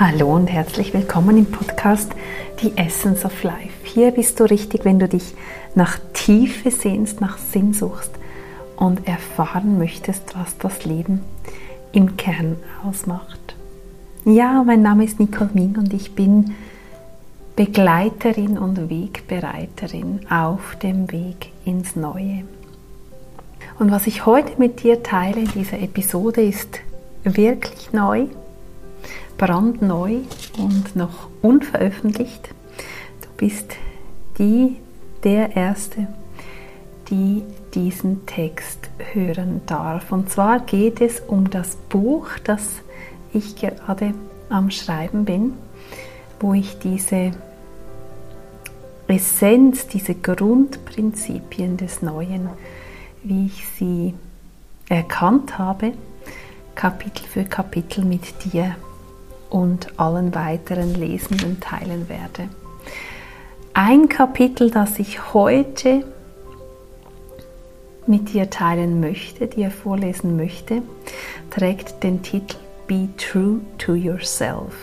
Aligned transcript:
Hallo 0.00 0.34
und 0.34 0.48
herzlich 0.48 0.92
willkommen 0.92 1.38
im 1.38 1.46
Podcast 1.46 2.10
Die 2.60 2.76
Essence 2.76 3.24
of 3.24 3.44
Life. 3.44 3.84
Hier 3.84 4.10
bist 4.10 4.40
du 4.40 4.44
richtig, 4.44 4.84
wenn 4.84 4.98
du 4.98 5.06
dich 5.06 5.34
nach 5.76 6.00
Tiefe 6.12 6.72
sehnst, 6.72 7.20
nach 7.20 7.38
Sinn 7.38 7.74
suchst 7.74 8.10
und 8.74 9.06
erfahren 9.06 9.78
möchtest, 9.78 10.36
was 10.36 10.58
das 10.58 10.84
Leben 10.84 11.20
im 11.92 12.16
Kern 12.16 12.56
ausmacht. 12.84 13.54
Ja, 14.24 14.64
mein 14.64 14.82
Name 14.82 15.04
ist 15.04 15.20
Nicole 15.20 15.50
Ming 15.54 15.76
und 15.78 15.94
ich 15.94 16.16
bin 16.16 16.56
Begleiterin 17.54 18.58
und 18.58 18.90
Wegbereiterin 18.90 20.26
auf 20.28 20.74
dem 20.82 21.12
Weg 21.12 21.52
ins 21.64 21.94
Neue. 21.94 22.42
Und 23.78 23.92
was 23.92 24.08
ich 24.08 24.26
heute 24.26 24.58
mit 24.58 24.82
dir 24.82 25.04
teile 25.04 25.42
in 25.42 25.52
dieser 25.52 25.78
Episode 25.78 26.42
ist 26.42 26.80
wirklich 27.22 27.92
neu 27.92 28.26
brandneu 29.38 30.18
und 30.58 30.96
noch 30.96 31.28
unveröffentlicht. 31.42 32.50
Du 33.22 33.28
bist 33.36 33.76
die, 34.38 34.76
der 35.22 35.56
Erste, 35.56 36.06
die 37.10 37.42
diesen 37.74 38.26
Text 38.26 38.90
hören 39.12 39.62
darf. 39.66 40.12
Und 40.12 40.30
zwar 40.30 40.60
geht 40.60 41.00
es 41.00 41.20
um 41.20 41.50
das 41.50 41.76
Buch, 41.88 42.28
das 42.44 42.62
ich 43.32 43.56
gerade 43.56 44.14
am 44.48 44.70
Schreiben 44.70 45.24
bin, 45.24 45.54
wo 46.40 46.54
ich 46.54 46.78
diese 46.78 47.32
Essenz, 49.06 49.86
diese 49.86 50.14
Grundprinzipien 50.14 51.76
des 51.76 52.00
Neuen, 52.02 52.48
wie 53.22 53.46
ich 53.46 53.66
sie 53.78 54.14
erkannt 54.88 55.58
habe, 55.58 55.92
Kapitel 56.74 57.24
für 57.24 57.44
Kapitel 57.44 58.04
mit 58.04 58.44
dir 58.44 58.76
und 59.54 60.00
allen 60.00 60.34
weiteren 60.34 60.94
Lesenden 60.96 61.60
teilen 61.60 62.08
werde. 62.08 62.48
Ein 63.72 64.08
Kapitel, 64.08 64.68
das 64.68 64.98
ich 64.98 65.32
heute 65.32 66.04
mit 68.04 68.34
dir 68.34 68.50
teilen 68.50 68.98
möchte, 68.98 69.46
dir 69.46 69.70
vorlesen 69.70 70.36
möchte, 70.36 70.82
trägt 71.50 72.02
den 72.02 72.20
Titel 72.22 72.56
Be 72.88 73.08
True 73.16 73.60
to 73.78 73.94
Yourself. 73.94 74.74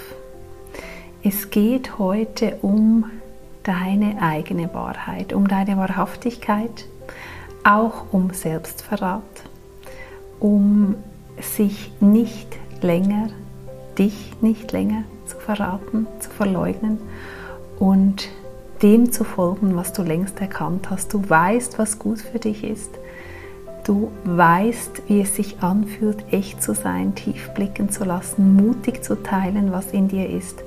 Es 1.21 1.49
geht 1.49 1.99
heute 1.99 2.55
um 2.61 3.11
deine 3.63 4.21
eigene 4.21 4.73
Wahrheit, 4.73 5.33
um 5.33 5.49
deine 5.49 5.75
Wahrhaftigkeit, 5.75 6.85
auch 7.65 8.05
um 8.13 8.31
Selbstverrat, 8.31 9.21
um 10.39 10.95
sich 11.41 11.91
nicht 11.99 12.57
länger 12.81 13.27
dich 13.97 14.33
nicht 14.41 14.71
länger 14.71 15.03
zu 15.25 15.37
verraten, 15.37 16.07
zu 16.19 16.29
verleugnen 16.29 16.99
und 17.79 18.29
dem 18.81 19.11
zu 19.11 19.23
folgen, 19.23 19.75
was 19.75 19.93
du 19.93 20.01
längst 20.01 20.39
erkannt 20.41 20.89
hast. 20.89 21.13
Du 21.13 21.29
weißt, 21.29 21.77
was 21.77 21.99
gut 21.99 22.19
für 22.19 22.39
dich 22.39 22.63
ist. 22.63 22.91
Du 23.83 24.11
weißt, 24.25 25.03
wie 25.07 25.21
es 25.21 25.35
sich 25.35 25.59
anfühlt, 25.61 26.23
echt 26.31 26.61
zu 26.61 26.73
sein, 26.73 27.15
tief 27.15 27.49
blicken 27.49 27.89
zu 27.89 28.03
lassen, 28.03 28.55
mutig 28.55 29.03
zu 29.03 29.21
teilen, 29.21 29.71
was 29.71 29.91
in 29.91 30.07
dir 30.07 30.29
ist 30.29 30.63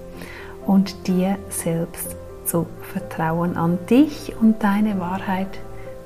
und 0.67 1.07
dir 1.07 1.39
selbst 1.49 2.17
zu 2.45 2.67
vertrauen, 2.93 3.57
an 3.57 3.79
dich 3.89 4.35
und 4.41 4.63
deine 4.63 4.99
Wahrheit 4.99 5.59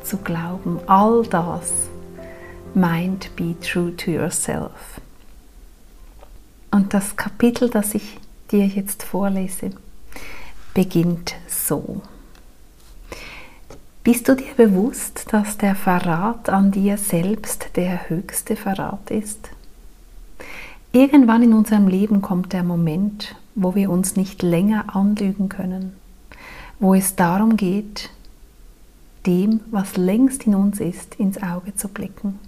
zu 0.02 0.18
glauben. 0.18 0.78
All 0.86 1.22
das 1.24 1.72
meint 2.74 3.34
be 3.36 3.54
true 3.60 3.94
to 3.96 4.10
yourself. 4.10 5.00
Und 6.70 6.94
das 6.94 7.16
Kapitel, 7.16 7.70
das 7.70 7.94
ich 7.94 8.18
dir 8.50 8.66
jetzt 8.66 9.02
vorlese, 9.02 9.70
beginnt 10.74 11.34
so. 11.48 12.02
Bist 14.04 14.28
du 14.28 14.36
dir 14.36 14.54
bewusst, 14.56 15.26
dass 15.32 15.58
der 15.58 15.74
Verrat 15.74 16.48
an 16.48 16.70
dir 16.70 16.96
selbst 16.96 17.70
der 17.76 18.08
höchste 18.08 18.56
Verrat 18.56 19.10
ist? 19.10 19.50
Irgendwann 20.92 21.42
in 21.42 21.52
unserem 21.52 21.88
Leben 21.88 22.22
kommt 22.22 22.52
der 22.52 22.62
Moment, 22.62 23.36
wo 23.54 23.74
wir 23.74 23.90
uns 23.90 24.16
nicht 24.16 24.42
länger 24.42 24.96
anlügen 24.96 25.48
können, 25.48 25.92
wo 26.78 26.94
es 26.94 27.16
darum 27.16 27.56
geht, 27.56 28.10
dem, 29.26 29.60
was 29.70 29.96
längst 29.96 30.46
in 30.46 30.54
uns 30.54 30.80
ist, 30.80 31.16
ins 31.16 31.42
Auge 31.42 31.74
zu 31.74 31.88
blicken. 31.88 32.38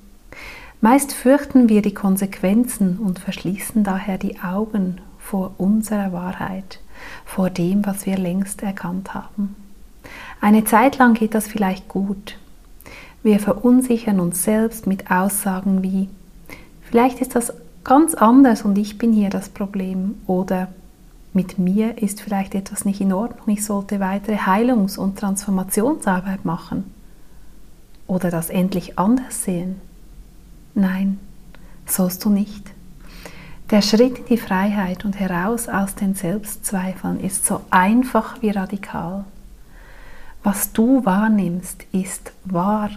Meist 0.82 1.12
fürchten 1.12 1.68
wir 1.68 1.82
die 1.82 1.92
Konsequenzen 1.92 2.98
und 2.98 3.18
verschließen 3.18 3.84
daher 3.84 4.16
die 4.16 4.40
Augen 4.40 4.98
vor 5.18 5.52
unserer 5.58 6.12
Wahrheit, 6.12 6.80
vor 7.26 7.50
dem, 7.50 7.84
was 7.84 8.06
wir 8.06 8.16
längst 8.16 8.62
erkannt 8.62 9.12
haben. 9.12 9.56
Eine 10.40 10.64
Zeit 10.64 10.96
lang 10.96 11.12
geht 11.12 11.34
das 11.34 11.46
vielleicht 11.46 11.88
gut. 11.88 12.38
Wir 13.22 13.40
verunsichern 13.40 14.20
uns 14.20 14.42
selbst 14.42 14.86
mit 14.86 15.10
Aussagen 15.10 15.82
wie, 15.82 16.08
vielleicht 16.80 17.20
ist 17.20 17.36
das 17.36 17.52
ganz 17.84 18.14
anders 18.14 18.62
und 18.62 18.78
ich 18.78 18.96
bin 18.96 19.12
hier 19.12 19.28
das 19.28 19.50
Problem 19.50 20.14
oder 20.26 20.68
mit 21.34 21.58
mir 21.58 21.98
ist 22.02 22.22
vielleicht 22.22 22.54
etwas 22.54 22.86
nicht 22.86 23.02
in 23.02 23.12
Ordnung, 23.12 23.54
ich 23.54 23.66
sollte 23.66 24.00
weitere 24.00 24.38
Heilungs- 24.38 24.96
und 24.96 25.18
Transformationsarbeit 25.18 26.46
machen 26.46 26.84
oder 28.06 28.30
das 28.30 28.48
endlich 28.48 28.98
anders 28.98 29.44
sehen. 29.44 29.89
Nein, 30.74 31.18
sollst 31.86 32.24
du 32.24 32.30
nicht. 32.30 32.70
Der 33.70 33.82
Schritt 33.82 34.18
in 34.18 34.24
die 34.26 34.36
Freiheit 34.36 35.04
und 35.04 35.18
heraus 35.18 35.68
aus 35.68 35.94
den 35.94 36.14
Selbstzweifeln 36.14 37.20
ist 37.20 37.46
so 37.46 37.60
einfach 37.70 38.42
wie 38.42 38.50
radikal. 38.50 39.24
Was 40.42 40.72
du 40.72 41.04
wahrnimmst, 41.04 41.84
ist 41.92 42.32
wahr. 42.44 42.90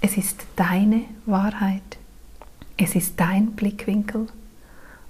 Es 0.00 0.16
ist 0.16 0.44
deine 0.54 1.02
Wahrheit. 1.26 1.98
Es 2.76 2.94
ist 2.94 3.18
dein 3.18 3.52
Blickwinkel. 3.52 4.26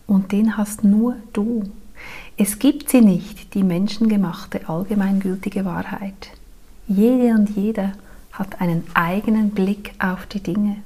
Und 0.07 0.33
den 0.33 0.57
hast 0.57 0.85
nur 0.85 1.17
du. 1.33 1.65
Es 2.37 2.59
gibt 2.59 2.91
sie 2.91 3.01
nicht, 3.01 3.55
die 3.55 3.63
menschengemachte, 3.63 4.69
allgemeingültige 4.69 5.65
Wahrheit. 5.65 6.31
Jede 6.87 7.35
und 7.35 7.51
jeder 7.51 7.93
hat 8.33 8.61
einen 8.61 8.85
eigenen 8.95 9.51
Blick 9.51 9.95
auf 9.99 10.27
die 10.27 10.41
Dinge. 10.43 10.77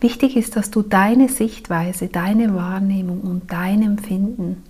Wichtig 0.00 0.36
ist, 0.36 0.56
dass 0.56 0.70
du 0.70 0.82
deine 0.82 1.28
Sichtweise, 1.28 2.08
deine 2.08 2.54
Wahrnehmung 2.54 3.22
und 3.22 3.50
dein 3.50 3.82
Empfinden 3.82 4.62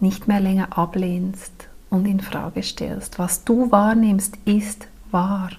nicht 0.00 0.26
mehr 0.26 0.40
länger 0.40 0.78
ablehnst 0.78 1.52
und 1.90 2.06
in 2.06 2.20
Frage 2.20 2.62
stellst. 2.62 3.18
Was 3.18 3.44
du 3.44 3.70
wahrnimmst, 3.70 4.38
ist 4.46 4.88
wahr. 5.10 5.50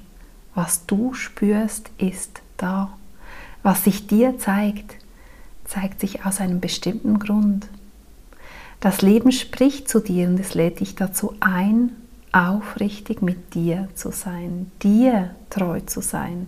Was 0.55 0.85
du 0.87 1.13
spürst, 1.13 1.91
ist 1.99 2.41
da. 2.57 2.91
Was 3.61 3.83
sich 3.83 4.07
dir 4.07 4.39
zeigt, 4.39 4.95
zeigt 5.65 5.99
sich 5.99 6.25
aus 6.25 6.41
einem 6.41 6.59
bestimmten 6.59 7.19
Grund. 7.19 7.67
Das 8.79 9.03
Leben 9.03 9.31
spricht 9.31 9.87
zu 9.87 9.99
dir 9.99 10.27
und 10.27 10.39
es 10.39 10.55
lädt 10.55 10.79
dich 10.79 10.95
dazu 10.95 11.35
ein, 11.39 11.91
aufrichtig 12.31 13.21
mit 13.21 13.53
dir 13.53 13.87
zu 13.93 14.11
sein, 14.11 14.71
dir 14.81 15.35
treu 15.51 15.81
zu 15.81 16.01
sein 16.01 16.47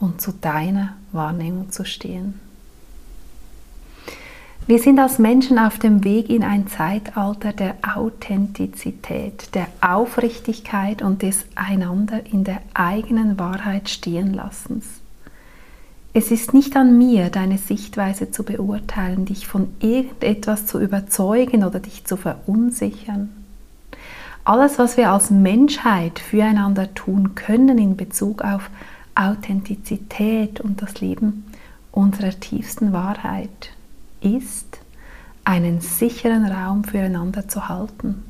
und 0.00 0.20
zu 0.20 0.32
deiner 0.32 0.94
Wahrnehmung 1.12 1.70
zu 1.70 1.84
stehen. 1.84 2.40
Wir 4.66 4.78
sind 4.78 4.98
als 4.98 5.18
Menschen 5.18 5.58
auf 5.58 5.78
dem 5.78 6.04
Weg 6.04 6.30
in 6.30 6.42
ein 6.42 6.66
Zeitalter 6.68 7.52
der 7.52 7.74
Authentizität, 7.82 9.54
der 9.54 9.66
Aufrichtigkeit 9.82 11.02
und 11.02 11.20
des 11.20 11.44
einander 11.54 12.24
in 12.32 12.44
der 12.44 12.62
eigenen 12.72 13.38
Wahrheit 13.38 13.90
stehen 13.90 14.32
lassens. 14.32 14.86
Es 16.14 16.30
ist 16.30 16.54
nicht 16.54 16.76
an 16.76 16.96
mir, 16.96 17.28
deine 17.28 17.58
Sichtweise 17.58 18.30
zu 18.30 18.42
beurteilen, 18.42 19.26
dich 19.26 19.46
von 19.46 19.74
irgendetwas 19.80 20.64
zu 20.64 20.80
überzeugen 20.80 21.62
oder 21.62 21.80
dich 21.80 22.06
zu 22.06 22.16
verunsichern. 22.16 23.30
Alles, 24.44 24.78
was 24.78 24.96
wir 24.96 25.10
als 25.10 25.30
Menschheit 25.30 26.18
füreinander 26.18 26.94
tun 26.94 27.34
können 27.34 27.76
in 27.76 27.96
Bezug 27.96 28.42
auf 28.42 28.70
Authentizität 29.14 30.60
und 30.60 30.82
das 30.82 31.00
Leben 31.00 31.44
unserer 31.92 32.38
tiefsten 32.38 32.92
Wahrheit 32.92 33.70
ist, 34.20 34.78
einen 35.44 35.80
sicheren 35.80 36.46
Raum 36.46 36.84
füreinander 36.84 37.48
zu 37.48 37.68
halten, 37.68 38.22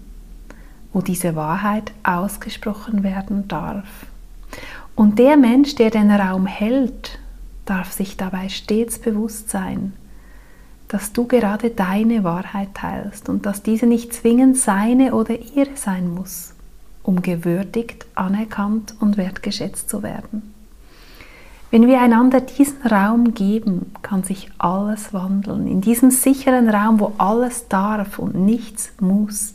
wo 0.92 1.00
diese 1.00 1.36
Wahrheit 1.36 1.92
ausgesprochen 2.02 3.02
werden 3.02 3.48
darf. 3.48 4.06
Und 4.94 5.18
der 5.18 5.36
Mensch, 5.36 5.74
der 5.76 5.90
den 5.90 6.10
Raum 6.10 6.46
hält, 6.46 7.18
darf 7.64 7.92
sich 7.92 8.16
dabei 8.16 8.48
stets 8.48 8.98
bewusst 8.98 9.50
sein, 9.50 9.92
dass 10.88 11.12
du 11.12 11.26
gerade 11.26 11.70
deine 11.70 12.22
Wahrheit 12.24 12.74
teilst 12.74 13.28
und 13.28 13.46
dass 13.46 13.62
diese 13.62 13.86
nicht 13.86 14.12
zwingend 14.12 14.56
seine 14.56 15.14
oder 15.14 15.36
ihre 15.56 15.76
sein 15.76 16.08
muss, 16.12 16.54
um 17.02 17.22
gewürdigt, 17.22 18.06
anerkannt 18.14 18.94
und 19.00 19.16
wertgeschätzt 19.16 19.88
zu 19.88 20.02
werden. 20.02 20.53
Wenn 21.70 21.88
wir 21.88 22.00
einander 22.00 22.40
diesen 22.40 22.82
Raum 22.86 23.34
geben, 23.34 23.92
kann 24.02 24.22
sich 24.22 24.48
alles 24.58 25.12
wandeln. 25.12 25.66
In 25.66 25.80
diesem 25.80 26.10
sicheren 26.10 26.68
Raum, 26.68 27.00
wo 27.00 27.12
alles 27.18 27.68
darf 27.68 28.18
und 28.18 28.36
nichts 28.36 28.92
muss, 29.00 29.54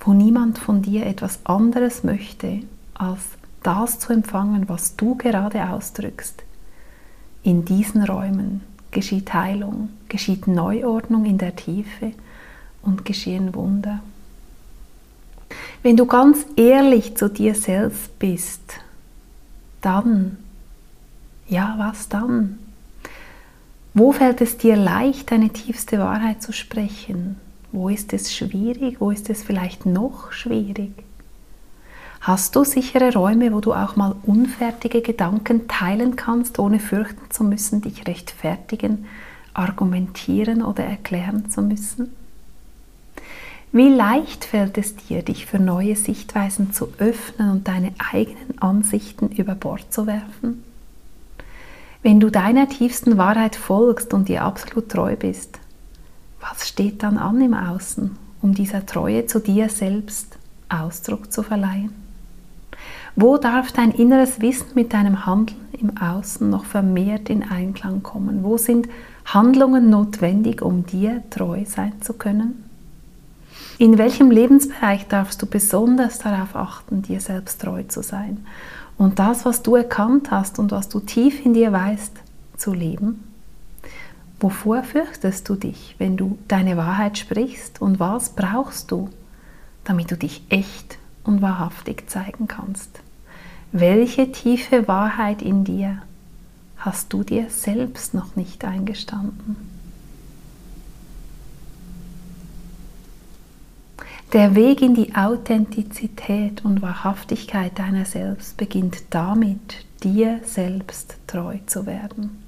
wo 0.00 0.12
niemand 0.12 0.58
von 0.58 0.82
dir 0.82 1.06
etwas 1.06 1.38
anderes 1.44 2.02
möchte, 2.02 2.62
als 2.94 3.20
das 3.62 4.00
zu 4.00 4.12
empfangen, 4.12 4.68
was 4.68 4.96
du 4.96 5.14
gerade 5.14 5.70
ausdrückst. 5.70 6.42
In 7.44 7.64
diesen 7.64 8.02
Räumen 8.02 8.62
geschieht 8.90 9.32
Heilung, 9.32 9.90
geschieht 10.08 10.46
Neuordnung 10.46 11.24
in 11.24 11.38
der 11.38 11.56
Tiefe 11.56 12.12
und 12.82 13.04
geschehen 13.04 13.54
Wunder. 13.54 14.00
Wenn 15.82 15.96
du 15.96 16.06
ganz 16.06 16.46
ehrlich 16.56 17.16
zu 17.16 17.28
dir 17.28 17.54
selbst 17.54 18.18
bist, 18.18 18.74
dann 19.80 20.38
ja, 21.52 21.74
was 21.78 22.08
dann? 22.08 22.58
Wo 23.94 24.12
fällt 24.12 24.40
es 24.40 24.56
dir 24.56 24.74
leicht, 24.74 25.30
deine 25.30 25.50
tiefste 25.50 25.98
Wahrheit 25.98 26.42
zu 26.42 26.52
sprechen? 26.52 27.36
Wo 27.72 27.90
ist 27.90 28.12
es 28.14 28.34
schwierig? 28.34 29.00
Wo 29.00 29.10
ist 29.10 29.28
es 29.28 29.42
vielleicht 29.42 29.84
noch 29.84 30.32
schwierig? 30.32 30.92
Hast 32.22 32.56
du 32.56 32.64
sichere 32.64 33.12
Räume, 33.12 33.52
wo 33.52 33.60
du 33.60 33.74
auch 33.74 33.96
mal 33.96 34.14
unfertige 34.22 35.02
Gedanken 35.02 35.68
teilen 35.68 36.16
kannst, 36.16 36.58
ohne 36.58 36.78
fürchten 36.78 37.30
zu 37.30 37.44
müssen, 37.44 37.82
dich 37.82 38.06
rechtfertigen, 38.06 39.06
argumentieren 39.52 40.62
oder 40.62 40.84
erklären 40.84 41.50
zu 41.50 41.60
müssen? 41.60 42.14
Wie 43.72 43.88
leicht 43.88 44.44
fällt 44.44 44.78
es 44.78 44.96
dir, 44.96 45.22
dich 45.22 45.46
für 45.46 45.58
neue 45.58 45.96
Sichtweisen 45.96 46.72
zu 46.72 46.88
öffnen 46.98 47.50
und 47.50 47.68
deine 47.68 47.92
eigenen 48.12 48.58
Ansichten 48.58 49.28
über 49.28 49.54
Bord 49.54 49.92
zu 49.92 50.06
werfen? 50.06 50.62
Wenn 52.02 52.18
du 52.18 52.30
deiner 52.30 52.68
tiefsten 52.68 53.16
Wahrheit 53.16 53.54
folgst 53.54 54.12
und 54.12 54.28
dir 54.28 54.42
absolut 54.42 54.88
treu 54.88 55.14
bist, 55.14 55.60
was 56.40 56.66
steht 56.66 57.04
dann 57.04 57.16
an 57.16 57.40
im 57.40 57.54
Außen, 57.54 58.18
um 58.42 58.54
dieser 58.54 58.84
Treue 58.84 59.26
zu 59.26 59.38
dir 59.38 59.68
selbst 59.68 60.36
Ausdruck 60.68 61.32
zu 61.32 61.44
verleihen? 61.44 61.92
Wo 63.14 63.36
darf 63.36 63.70
dein 63.70 63.92
inneres 63.92 64.40
Wissen 64.40 64.70
mit 64.74 64.92
deinem 64.92 65.26
Handeln 65.26 65.60
im 65.78 65.96
Außen 65.96 66.50
noch 66.50 66.64
vermehrt 66.64 67.30
in 67.30 67.44
Einklang 67.44 68.02
kommen? 68.02 68.42
Wo 68.42 68.56
sind 68.56 68.88
Handlungen 69.24 69.88
notwendig, 69.88 70.60
um 70.60 70.84
dir 70.84 71.22
treu 71.30 71.64
sein 71.66 72.02
zu 72.02 72.14
können? 72.14 72.64
In 73.78 73.96
welchem 73.96 74.32
Lebensbereich 74.32 75.06
darfst 75.06 75.40
du 75.40 75.46
besonders 75.46 76.18
darauf 76.18 76.56
achten, 76.56 77.02
dir 77.02 77.20
selbst 77.20 77.60
treu 77.60 77.84
zu 77.84 78.02
sein 78.02 78.44
und 78.98 79.18
das, 79.18 79.44
was 79.44 79.62
du 79.62 79.76
erkannt 79.76 80.30
hast 80.30 80.58
und 80.58 80.70
was 80.70 80.88
du 80.88 81.00
tief 81.00 81.44
in 81.44 81.54
dir 81.54 81.72
weißt, 81.72 82.12
zu 82.56 82.72
leben? 82.72 83.24
Wovor 84.40 84.82
fürchtest 84.82 85.48
du 85.48 85.54
dich, 85.54 85.94
wenn 85.98 86.16
du 86.16 86.38
deine 86.48 86.76
Wahrheit 86.76 87.18
sprichst 87.18 87.80
und 87.80 88.00
was 88.00 88.30
brauchst 88.30 88.90
du, 88.90 89.08
damit 89.84 90.10
du 90.10 90.16
dich 90.16 90.42
echt 90.48 90.98
und 91.24 91.42
wahrhaftig 91.42 92.10
zeigen 92.10 92.48
kannst? 92.48 93.00
Welche 93.70 94.32
tiefe 94.32 94.86
Wahrheit 94.88 95.42
in 95.42 95.64
dir 95.64 96.02
hast 96.76 97.12
du 97.12 97.22
dir 97.22 97.48
selbst 97.48 98.14
noch 98.14 98.36
nicht 98.36 98.64
eingestanden? 98.64 99.71
Der 104.32 104.54
Weg 104.54 104.80
in 104.80 104.94
die 104.94 105.14
Authentizität 105.14 106.64
und 106.64 106.80
Wahrhaftigkeit 106.80 107.78
deiner 107.78 108.06
selbst 108.06 108.56
beginnt 108.56 109.02
damit, 109.10 109.84
dir 110.02 110.40
selbst 110.42 111.18
treu 111.26 111.58
zu 111.66 111.84
werden, 111.84 112.42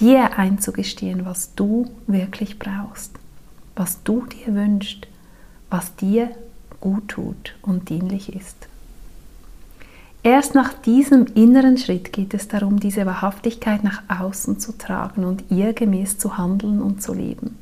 dir 0.00 0.38
einzugestehen, 0.38 1.26
was 1.26 1.54
du 1.54 1.90
wirklich 2.06 2.58
brauchst, 2.58 3.12
was 3.76 4.02
du 4.02 4.24
dir 4.24 4.54
wünschst, 4.54 5.08
was 5.68 5.94
dir 5.94 6.30
gut 6.80 7.08
tut 7.08 7.54
und 7.60 7.90
dienlich 7.90 8.34
ist. 8.34 8.56
Erst 10.22 10.54
nach 10.54 10.72
diesem 10.72 11.26
inneren 11.34 11.76
Schritt 11.76 12.14
geht 12.14 12.32
es 12.32 12.48
darum, 12.48 12.80
diese 12.80 13.04
Wahrhaftigkeit 13.04 13.84
nach 13.84 14.02
außen 14.08 14.58
zu 14.58 14.72
tragen 14.78 15.24
und 15.24 15.44
ihr 15.50 15.74
gemäß 15.74 16.16
zu 16.16 16.38
handeln 16.38 16.80
und 16.80 17.02
zu 17.02 17.12
leben. 17.12 17.59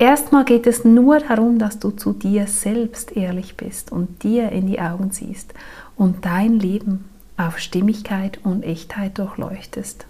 Erstmal 0.00 0.46
geht 0.46 0.66
es 0.66 0.82
nur 0.82 1.18
darum, 1.20 1.58
dass 1.58 1.78
du 1.78 1.90
zu 1.90 2.14
dir 2.14 2.46
selbst 2.46 3.18
ehrlich 3.18 3.58
bist 3.58 3.92
und 3.92 4.22
dir 4.22 4.50
in 4.50 4.66
die 4.66 4.80
Augen 4.80 5.10
siehst 5.10 5.52
und 5.94 6.24
dein 6.24 6.58
Leben 6.58 7.04
auf 7.36 7.58
Stimmigkeit 7.58 8.40
und 8.42 8.62
Echtheit 8.62 9.18
durchleuchtest. 9.18 10.06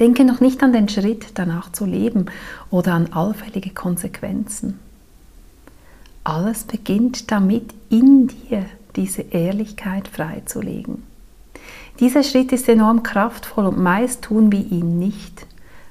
Denke 0.00 0.24
noch 0.24 0.40
nicht 0.40 0.64
an 0.64 0.72
den 0.72 0.88
Schritt, 0.88 1.26
danach 1.34 1.70
zu 1.70 1.86
leben 1.86 2.26
oder 2.72 2.94
an 2.94 3.12
allfällige 3.12 3.70
Konsequenzen. 3.70 4.80
Alles 6.24 6.64
beginnt 6.64 7.30
damit, 7.30 7.72
in 7.88 8.26
dir 8.26 8.66
diese 8.96 9.22
Ehrlichkeit 9.22 10.08
freizulegen. 10.08 11.04
Dieser 12.00 12.24
Schritt 12.24 12.50
ist 12.50 12.68
enorm 12.68 13.04
kraftvoll 13.04 13.66
und 13.66 13.78
meist 13.78 14.22
tun 14.22 14.50
wir 14.50 14.72
ihn 14.72 14.98
nicht 14.98 15.46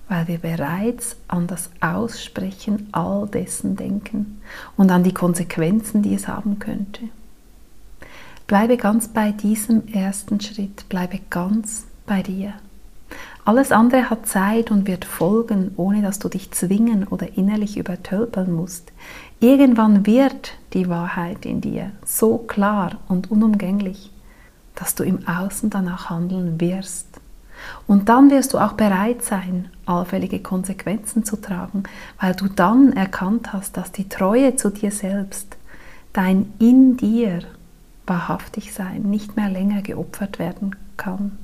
weil 0.10 0.28
wir 0.28 0.40
bereits 0.40 1.16
an 1.28 1.48
das 1.48 1.70
Aussprechen 1.80 2.90
all 2.92 3.28
dessen 3.28 3.76
denken 3.76 4.42
und 4.76 4.92
an 4.92 5.04
die 5.04 5.14
Konsequenzen, 5.14 6.02
die 6.02 6.16
es 6.16 6.28
haben 6.28 6.60
könnte. 6.60 7.04
Bleibe 8.48 8.78
ganz 8.78 9.08
bei 9.08 9.32
diesem 9.32 9.88
ersten 9.88 10.42
Schritt, 10.42 10.90
bleibe 10.90 11.20
ganz 11.30 11.86
bei 12.08 12.24
dir. 12.24 12.54
Alles 13.46 13.72
andere 13.72 14.10
hat 14.10 14.28
Zeit 14.28 14.72
und 14.72 14.88
wird 14.88 15.06
folgen, 15.06 15.72
ohne 15.76 16.02
dass 16.02 16.20
du 16.20 16.30
dich 16.30 16.52
zwingen 16.52 17.08
oder 17.08 17.38
innerlich 17.38 17.78
übertölpeln 17.78 18.52
musst. 18.52 18.92
Irgendwann 19.40 20.06
wird 20.06 20.54
die 20.74 20.90
Wahrheit 20.90 21.46
in 21.46 21.62
dir 21.62 21.92
so 22.06 22.40
klar 22.40 22.98
und 23.08 23.32
unumgänglich, 23.32 24.12
dass 24.76 24.96
du 24.96 25.04
im 25.04 25.28
Außen 25.28 25.70
danach 25.70 26.10
handeln 26.10 26.60
wirst. 26.60 27.22
Und 27.88 28.10
dann 28.10 28.30
wirst 28.30 28.54
du 28.54 28.58
auch 28.60 28.74
bereit 28.74 29.24
sein, 29.24 29.70
allfällige 29.86 30.40
Konsequenzen 30.40 31.24
zu 31.24 31.38
tragen, 31.38 31.84
weil 32.20 32.36
du 32.36 32.48
dann 32.48 32.94
erkannt 32.94 33.54
hast, 33.54 33.78
dass 33.78 33.92
die 33.92 34.10
Treue 34.10 34.56
zu 34.56 34.70
dir 34.70 34.92
selbst, 34.92 35.58
dein 36.14 36.54
in 36.60 36.98
dir 36.98 37.42
wahrhaftig 38.06 38.74
sein, 38.74 39.04
nicht 39.04 39.36
mehr 39.36 39.50
länger 39.50 39.82
geopfert 39.82 40.40
werden 40.40 40.76
kann. 40.98 41.38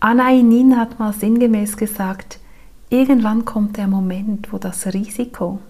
Anna 0.00 0.32
Inin 0.32 0.76
hat 0.78 0.98
mal 0.98 1.12
sinngemäß 1.12 1.76
gesagt, 1.76 2.40
irgendwann 2.90 3.44
kommt 3.44 3.76
der 3.76 3.86
Moment, 3.86 4.52
wo 4.52 4.58
das 4.58 4.86
Risiko, 4.86 5.60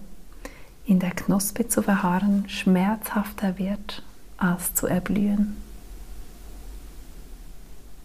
in 0.85 0.99
der 0.99 1.11
Knospe 1.11 1.67
zu 1.67 1.81
verharren, 1.81 2.45
schmerzhafter 2.47 3.57
wird, 3.57 4.03
als 4.37 4.73
zu 4.73 4.87
erblühen. 4.87 5.55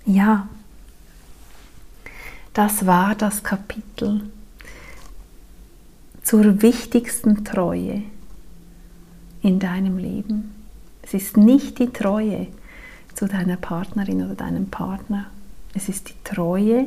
Ja, 0.05 0.49
das 2.59 2.87
war 2.87 3.15
das 3.15 3.45
Kapitel 3.45 4.29
zur 6.25 6.61
wichtigsten 6.61 7.45
Treue 7.45 8.03
in 9.43 9.61
deinem 9.61 9.97
Leben. 9.97 10.53
Es 11.03 11.15
ist 11.15 11.37
nicht 11.37 11.79
die 11.79 11.91
Treue 11.91 12.49
zu 13.15 13.29
deiner 13.29 13.57
Partnerin 13.59 14.25
oder 14.25 14.35
deinem 14.35 14.67
Partner. 14.67 15.27
Es 15.73 15.89
ist 15.89 16.09
die 16.09 16.17
Treue 16.25 16.87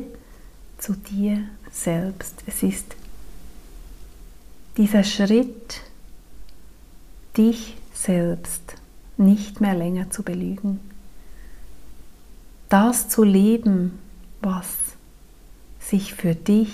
zu 0.76 0.92
dir 0.92 1.42
selbst. 1.70 2.42
Es 2.46 2.62
ist 2.62 2.94
dieser 4.76 5.04
Schritt, 5.04 5.80
dich 7.38 7.78
selbst 7.94 8.74
nicht 9.16 9.62
mehr 9.62 9.74
länger 9.74 10.10
zu 10.10 10.22
belügen. 10.22 10.80
Das 12.68 13.08
zu 13.08 13.22
leben, 13.24 13.98
was 14.42 14.91
sich 15.82 16.14
für 16.14 16.34
dich 16.34 16.72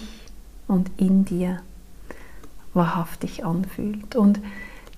und 0.67 0.91
in 0.97 1.25
dir 1.25 1.61
wahrhaftig 2.75 3.45
anfühlt. 3.45 4.15
Und 4.17 4.41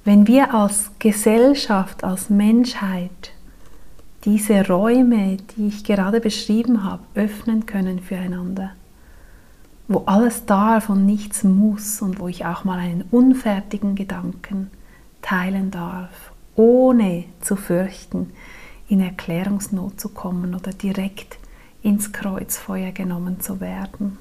wenn 0.05 0.27
wir 0.27 0.55
als 0.55 0.91
Gesellschaft, 0.99 2.05
als 2.05 2.31
Menschheit 2.31 3.33
diese 4.25 4.67
Räume, 4.67 5.39
die 5.57 5.69
ich 5.69 5.85
gerade 5.85 6.21
beschrieben 6.21 6.85
habe, 6.85 7.03
öffnen 7.15 7.67
können 7.67 8.01
füreinander, 8.01 8.73
wo 9.89 10.05
alles 10.07 10.47
darf 10.47 10.89
und 10.89 11.05
nichts 11.07 11.43
muss 11.43 12.01
und 12.01 12.21
wo 12.21 12.29
ich 12.29 12.45
auch 12.45 12.65
mal 12.65 12.79
einen 12.79 13.03
unfertigen 13.11 13.95
Gedanken 13.95 14.71
teilen 15.23 15.71
darf, 15.71 16.33
ohne 16.55 17.25
zu 17.41 17.57
fürchten, 17.57 18.31
in 18.89 19.01
Erklärungsnot 19.01 20.01
zu 20.01 20.11
kommen 20.11 20.55
oder 20.55 20.73
direkt 20.73 21.40
ins 21.83 22.13
Kreuzfeuer 22.13 22.93
genommen 22.93 23.41
zu 23.41 23.61
werden. 23.61 24.19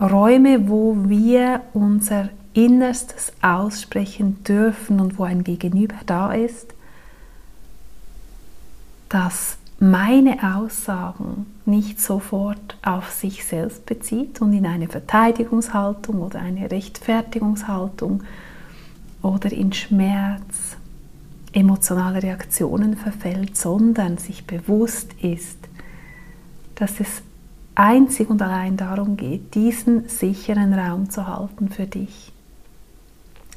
Räume, 0.00 0.68
wo 0.68 0.96
wir 1.08 1.62
unser 1.72 2.30
Innerstes 2.52 3.32
aussprechen 3.42 4.42
dürfen 4.44 5.00
und 5.00 5.18
wo 5.18 5.24
ein 5.24 5.44
Gegenüber 5.44 5.96
da 6.06 6.32
ist, 6.32 6.74
das 9.08 9.58
meine 9.78 10.56
Aussagen 10.56 11.46
nicht 11.66 12.00
sofort 12.00 12.76
auf 12.82 13.10
sich 13.10 13.44
selbst 13.44 13.86
bezieht 13.86 14.40
und 14.40 14.52
in 14.52 14.66
eine 14.66 14.88
Verteidigungshaltung 14.88 16.22
oder 16.22 16.40
eine 16.40 16.70
Rechtfertigungshaltung 16.70 18.22
oder 19.22 19.52
in 19.52 19.72
Schmerz, 19.72 20.76
emotionale 21.54 22.22
Reaktionen 22.22 22.96
verfällt, 22.96 23.56
sondern 23.56 24.18
sich 24.18 24.46
bewusst 24.46 25.12
ist, 25.22 25.58
dass 26.74 27.00
es 27.00 27.22
einzig 27.74 28.28
und 28.28 28.42
allein 28.42 28.76
darum 28.76 29.16
geht, 29.16 29.54
diesen 29.54 30.08
sicheren 30.08 30.74
Raum 30.74 31.10
zu 31.10 31.26
halten 31.26 31.68
für 31.68 31.86
dich, 31.86 32.32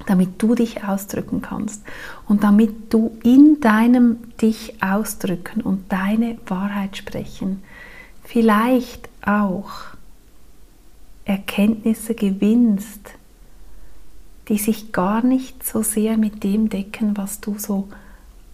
damit 0.06 0.42
du 0.42 0.56
dich 0.56 0.84
ausdrücken 0.84 1.42
kannst 1.42 1.84
und 2.28 2.44
damit 2.44 2.94
du 2.94 3.18
in 3.24 3.60
deinem 3.60 4.18
dich 4.42 4.82
ausdrücken 4.82 5.62
und 5.62 5.92
deine 5.92 6.38
Wahrheit 6.48 6.98
sprechen 6.98 7.64
vielleicht 8.28 9.10
auch 9.22 9.72
Erkenntnisse 11.26 12.14
gewinnst, 12.14 13.14
die 14.48 14.58
sich 14.58 14.92
gar 14.92 15.24
nicht 15.24 15.66
so 15.66 15.82
sehr 15.82 16.18
mit 16.18 16.44
dem 16.44 16.70
decken, 16.70 17.18
was 17.18 17.42
du 17.42 17.58
so 17.58 17.90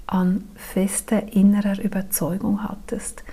an 0.07 0.43
fester 0.55 1.33
innerer 1.33 1.81
Überzeugung 1.81 2.63
hattest. 2.63 3.23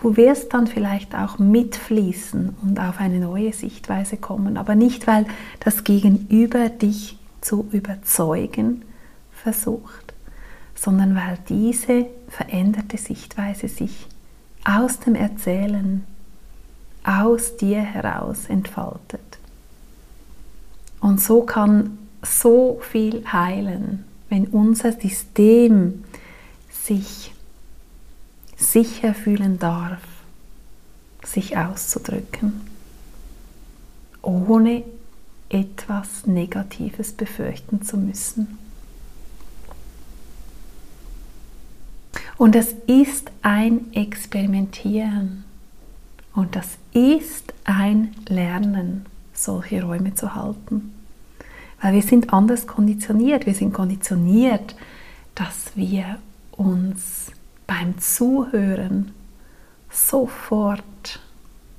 Du 0.00 0.16
wirst 0.16 0.52
dann 0.52 0.66
vielleicht 0.66 1.14
auch 1.14 1.38
mitfließen 1.38 2.56
und 2.62 2.80
auf 2.80 2.98
eine 2.98 3.18
neue 3.20 3.52
Sichtweise 3.52 4.16
kommen, 4.16 4.56
aber 4.56 4.74
nicht, 4.74 5.06
weil 5.06 5.26
das 5.60 5.84
Gegenüber 5.84 6.68
dich 6.68 7.18
zu 7.40 7.68
überzeugen 7.72 8.84
versucht, 9.32 10.14
sondern 10.74 11.14
weil 11.14 11.38
diese 11.48 12.06
veränderte 12.28 12.96
Sichtweise 12.98 13.68
sich 13.68 14.06
aus 14.64 15.00
dem 15.00 15.14
Erzählen, 15.14 16.04
aus 17.04 17.56
dir 17.56 17.80
heraus 17.80 18.46
entfaltet. 18.48 19.20
Und 21.00 21.20
so 21.20 21.42
kann 21.42 21.98
so 22.22 22.80
viel 22.80 23.24
heilen, 23.32 24.04
wenn 24.28 24.46
unser 24.46 24.92
System 24.92 26.04
sich 26.70 27.34
sicher 28.56 29.14
fühlen 29.14 29.58
darf, 29.58 30.00
sich 31.24 31.56
auszudrücken, 31.56 32.60
ohne 34.22 34.84
etwas 35.48 36.26
Negatives 36.26 37.12
befürchten 37.12 37.82
zu 37.82 37.96
müssen. 37.96 38.58
Und 42.38 42.54
das 42.54 42.74
ist 42.86 43.30
ein 43.42 43.92
Experimentieren 43.92 45.44
und 46.34 46.56
das 46.56 46.78
ist 46.92 47.52
ein 47.64 48.14
Lernen, 48.28 49.06
solche 49.34 49.82
Räume 49.82 50.14
zu 50.14 50.34
halten. 50.34 50.91
Weil 51.82 51.94
wir 51.94 52.02
sind 52.02 52.32
anders 52.32 52.66
konditioniert. 52.66 53.44
Wir 53.44 53.54
sind 53.54 53.74
konditioniert, 53.74 54.76
dass 55.34 55.72
wir 55.74 56.18
uns 56.52 57.32
beim 57.66 57.98
Zuhören 57.98 59.12
sofort 59.90 61.20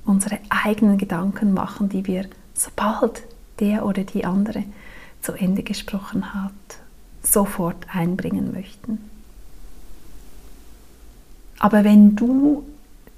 unsere 0.04 0.38
eigenen 0.50 0.98
Gedanken 0.98 1.54
machen, 1.54 1.88
die 1.88 2.06
wir, 2.06 2.26
sobald 2.52 3.22
der 3.60 3.86
oder 3.86 4.04
die 4.04 4.26
andere 4.26 4.64
zu 5.22 5.32
Ende 5.32 5.62
gesprochen 5.62 6.34
hat, 6.34 6.52
sofort 7.22 7.86
einbringen 7.90 8.52
möchten. 8.52 8.98
Aber 11.58 11.82
wenn 11.82 12.14
du 12.14 12.66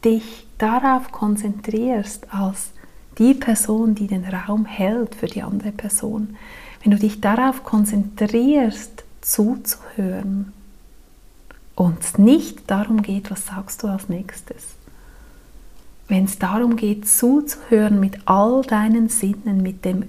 dich 0.04 0.46
darauf 0.58 1.10
konzentrierst 1.10 2.32
als 2.32 2.70
die 3.18 3.34
Person, 3.34 3.96
die 3.96 4.06
den 4.06 4.24
Raum 4.24 4.66
hält 4.66 5.16
für 5.16 5.26
die 5.26 5.42
andere 5.42 5.72
Person, 5.72 6.36
wenn 6.86 6.92
du 6.92 6.98
dich 6.98 7.20
darauf 7.20 7.64
konzentrierst, 7.64 9.02
zuzuhören 9.20 10.52
und 11.74 11.98
es 11.98 12.16
nicht 12.16 12.70
darum 12.70 13.02
geht, 13.02 13.28
was 13.28 13.46
sagst 13.46 13.82
du 13.82 13.88
als 13.88 14.08
nächstes, 14.08 14.76
wenn 16.06 16.26
es 16.26 16.38
darum 16.38 16.76
geht, 16.76 17.08
zuzuhören 17.08 17.98
mit 17.98 18.20
all 18.26 18.62
deinen 18.62 19.08
Sinnen, 19.08 19.64
mit 19.64 19.84
dem 19.84 20.04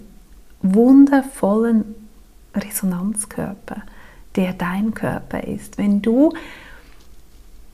wundervollen 0.61 1.95
Resonanzkörper, 2.53 3.81
der 4.35 4.53
dein 4.53 4.93
Körper 4.93 5.45
ist, 5.45 5.79
wenn 5.79 6.03
du 6.03 6.31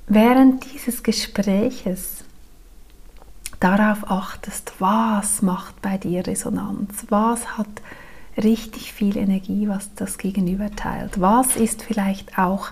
während 0.08 0.64
dieses 0.74 1.04
Gespräches 1.04 2.24
darauf 3.60 4.10
achtest, 4.10 4.72
was 4.80 5.42
macht 5.42 5.82
bei 5.82 5.98
dir 5.98 6.26
Resonanz, 6.26 7.06
was 7.10 7.58
hat 7.58 7.68
richtig 8.42 8.94
viel 8.94 9.18
Energie, 9.18 9.68
was 9.68 9.94
das 9.96 10.18
Gegenüber 10.18 10.72
teilt. 10.72 11.20
Was 11.20 11.56
ist 11.56 11.84
vielleicht 11.84 12.38
auch 12.38 12.72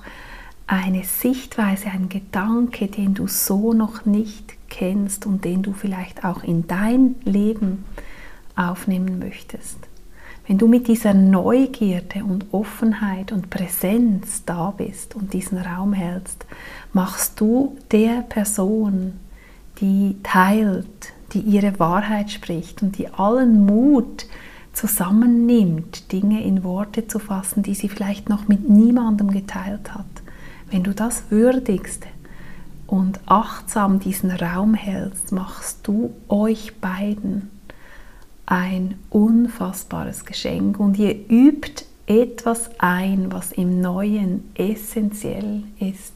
eine 0.71 1.03
Sichtweise, 1.03 1.89
ein 1.89 2.07
Gedanke, 2.07 2.87
den 2.87 3.13
du 3.13 3.27
so 3.27 3.73
noch 3.73 4.05
nicht 4.05 4.53
kennst 4.69 5.25
und 5.25 5.43
den 5.43 5.63
du 5.63 5.73
vielleicht 5.73 6.23
auch 6.23 6.43
in 6.43 6.65
dein 6.65 7.15
Leben 7.25 7.83
aufnehmen 8.55 9.19
möchtest. 9.19 9.77
Wenn 10.47 10.57
du 10.57 10.67
mit 10.67 10.87
dieser 10.87 11.13
Neugierde 11.13 12.23
und 12.23 12.53
Offenheit 12.53 13.31
und 13.31 13.49
Präsenz 13.49 14.43
da 14.45 14.71
bist 14.71 15.15
und 15.15 15.33
diesen 15.33 15.57
Raum 15.57 15.93
hältst, 15.93 16.45
machst 16.93 17.39
du 17.39 17.77
der 17.91 18.21
Person, 18.21 19.19
die 19.79 20.15
teilt, 20.23 21.13
die 21.33 21.39
ihre 21.39 21.79
Wahrheit 21.79 22.31
spricht 22.31 22.81
und 22.81 22.97
die 22.97 23.09
allen 23.09 23.65
Mut 23.65 24.25
zusammennimmt, 24.73 26.11
Dinge 26.11 26.43
in 26.43 26.63
Worte 26.63 27.07
zu 27.07 27.19
fassen, 27.19 27.63
die 27.63 27.75
sie 27.75 27.89
vielleicht 27.89 28.29
noch 28.29 28.47
mit 28.47 28.69
niemandem 28.69 29.31
geteilt 29.31 29.93
hat. 29.93 30.05
Wenn 30.69 30.83
du 30.83 30.93
das 30.93 31.23
würdigst 31.29 32.05
und 32.87 33.19
achtsam 33.25 33.99
diesen 33.99 34.31
Raum 34.31 34.73
hältst, 34.73 35.31
machst 35.31 35.79
du 35.83 36.13
euch 36.29 36.79
beiden 36.79 37.49
ein 38.45 38.95
unfassbares 39.09 40.25
Geschenk 40.25 40.79
und 40.79 40.97
ihr 40.97 41.15
übt 41.29 41.85
etwas 42.05 42.69
ein, 42.79 43.31
was 43.31 43.53
im 43.53 43.79
Neuen 43.79 44.51
essentiell 44.55 45.63
ist. 45.79 46.13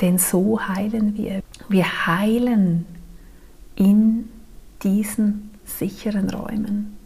Denn 0.00 0.18
so 0.18 0.60
heilen 0.60 1.16
wir. 1.16 1.42
Wir 1.68 2.06
heilen 2.06 2.86
in 3.74 4.28
diesen 4.82 5.50
sicheren 5.64 6.30
Räumen. 6.30 6.96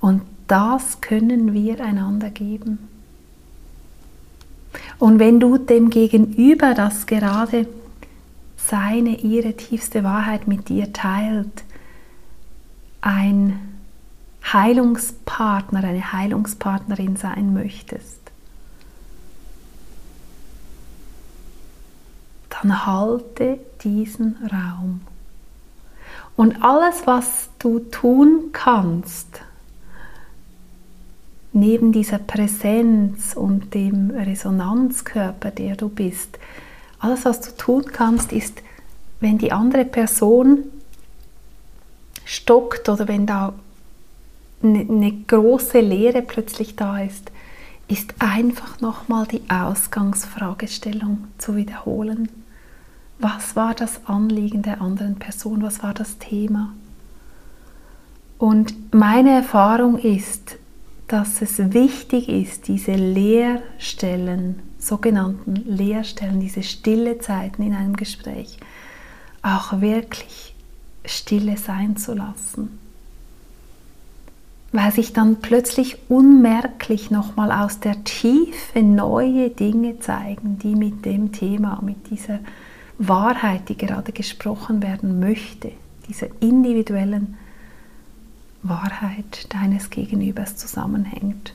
Und 0.00 0.22
das 0.46 1.00
können 1.00 1.52
wir 1.52 1.84
einander 1.84 2.30
geben. 2.30 2.88
Und 4.98 5.18
wenn 5.18 5.40
du 5.40 5.58
dem 5.58 5.90
Gegenüber, 5.90 6.74
das 6.74 7.06
gerade 7.06 7.66
seine, 8.56 9.16
ihre 9.20 9.54
tiefste 9.54 10.04
Wahrheit 10.04 10.48
mit 10.48 10.68
dir 10.68 10.92
teilt, 10.92 11.64
ein 13.00 13.76
Heilungspartner, 14.52 15.84
eine 15.84 16.12
Heilungspartnerin 16.12 17.16
sein 17.16 17.52
möchtest, 17.52 18.20
dann 22.50 22.86
halte 22.86 23.58
diesen 23.82 24.36
Raum. 24.50 25.02
Und 26.36 26.62
alles, 26.62 27.06
was 27.06 27.48
du 27.58 27.80
tun 27.80 28.50
kannst, 28.52 29.42
neben 31.56 31.90
dieser 31.90 32.18
Präsenz 32.18 33.34
und 33.34 33.72
dem 33.72 34.10
Resonanzkörper, 34.10 35.50
der 35.50 35.74
du 35.74 35.88
bist, 35.88 36.38
alles, 36.98 37.24
was 37.24 37.40
du 37.40 37.56
tun 37.56 37.86
kannst, 37.90 38.32
ist, 38.32 38.62
wenn 39.20 39.38
die 39.38 39.52
andere 39.52 39.86
Person 39.86 40.64
stockt 42.24 42.88
oder 42.88 43.08
wenn 43.08 43.26
da 43.26 43.54
eine, 44.62 44.80
eine 44.80 45.12
große 45.12 45.80
Leere 45.80 46.20
plötzlich 46.20 46.76
da 46.76 47.00
ist, 47.00 47.30
ist 47.88 48.14
einfach 48.18 48.80
nochmal 48.80 49.26
die 49.26 49.42
Ausgangsfragestellung 49.48 51.24
zu 51.38 51.56
wiederholen. 51.56 52.28
Was 53.18 53.56
war 53.56 53.74
das 53.74 54.00
Anliegen 54.06 54.62
der 54.62 54.82
anderen 54.82 55.16
Person? 55.16 55.62
Was 55.62 55.82
war 55.82 55.94
das 55.94 56.18
Thema? 56.18 56.74
Und 58.36 58.92
meine 58.94 59.30
Erfahrung 59.30 59.98
ist, 59.98 60.58
dass 61.08 61.40
es 61.40 61.58
wichtig 61.72 62.28
ist, 62.28 62.68
diese 62.68 62.94
Leerstellen, 62.94 64.60
sogenannten 64.78 65.54
Leerstellen, 65.54 66.40
diese 66.40 66.62
stille 66.62 67.18
Zeiten 67.18 67.62
in 67.62 67.74
einem 67.74 67.96
Gespräch, 67.96 68.58
auch 69.42 69.80
wirklich 69.80 70.54
stille 71.04 71.56
sein 71.56 71.96
zu 71.96 72.14
lassen. 72.14 72.78
Weil 74.72 74.90
sich 74.92 75.12
dann 75.12 75.36
plötzlich 75.36 75.96
unmerklich 76.08 77.10
nochmal 77.10 77.52
aus 77.52 77.78
der 77.78 78.02
Tiefe 78.02 78.82
neue 78.82 79.50
Dinge 79.50 80.00
zeigen, 80.00 80.58
die 80.58 80.74
mit 80.74 81.04
dem 81.04 81.30
Thema, 81.32 81.80
mit 81.82 82.10
dieser 82.10 82.40
Wahrheit, 82.98 83.68
die 83.68 83.76
gerade 83.76 84.10
gesprochen 84.10 84.82
werden 84.82 85.20
möchte, 85.20 85.70
dieser 86.08 86.26
individuellen 86.40 87.36
Wahrheit 88.68 89.52
deines 89.52 89.90
Gegenübers 89.90 90.56
zusammenhängt. 90.56 91.54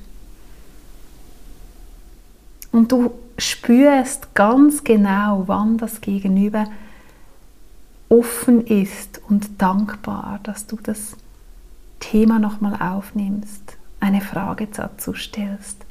Und 2.72 2.92
du 2.92 3.12
spürst 3.38 4.34
ganz 4.34 4.84
genau, 4.84 5.44
wann 5.48 5.78
das 5.78 6.02
Gegenüber 6.02 6.66
offen 8.10 8.66
ist 8.66 9.22
und 9.30 9.62
dankbar, 9.62 10.40
dass 10.44 10.68
du 10.68 10.78
das 10.82 11.16
Thema 12.00 12.40
nochmal 12.40 12.76
aufnimmst, 12.82 13.78
eine 14.00 14.22
Frage 14.22 14.68
dazu 14.68 15.14
stellst. 15.14 15.86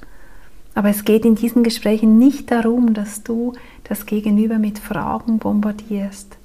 Aber 0.74 0.88
es 0.88 1.04
geht 1.04 1.24
in 1.24 1.34
diesen 1.34 1.62
Gesprächen 1.64 2.18
nicht 2.18 2.50
darum, 2.50 2.94
dass 2.94 3.22
du 3.22 3.54
das 3.84 4.06
Gegenüber 4.06 4.58
mit 4.58 4.78
Fragen 4.78 5.38
bombardierst. 5.38 6.36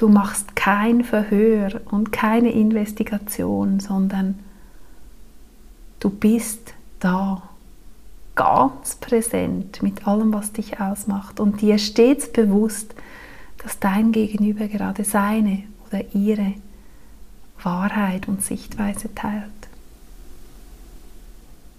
Du 0.00 0.08
machst 0.08 0.56
kein 0.56 1.04
Verhör 1.04 1.82
und 1.90 2.10
keine 2.10 2.52
Investigation, 2.52 3.80
sondern 3.80 4.38
du 5.98 6.08
bist 6.08 6.72
da 7.00 7.42
ganz 8.34 8.94
präsent 8.94 9.82
mit 9.82 10.06
allem, 10.08 10.32
was 10.32 10.52
dich 10.52 10.80
ausmacht 10.80 11.38
und 11.38 11.60
dir 11.60 11.76
stets 11.76 12.32
bewusst, 12.32 12.94
dass 13.58 13.78
dein 13.78 14.10
Gegenüber 14.10 14.68
gerade 14.68 15.04
seine 15.04 15.64
oder 15.86 16.02
ihre 16.14 16.54
Wahrheit 17.62 18.26
und 18.26 18.42
Sichtweise 18.42 19.14
teilt. 19.14 19.44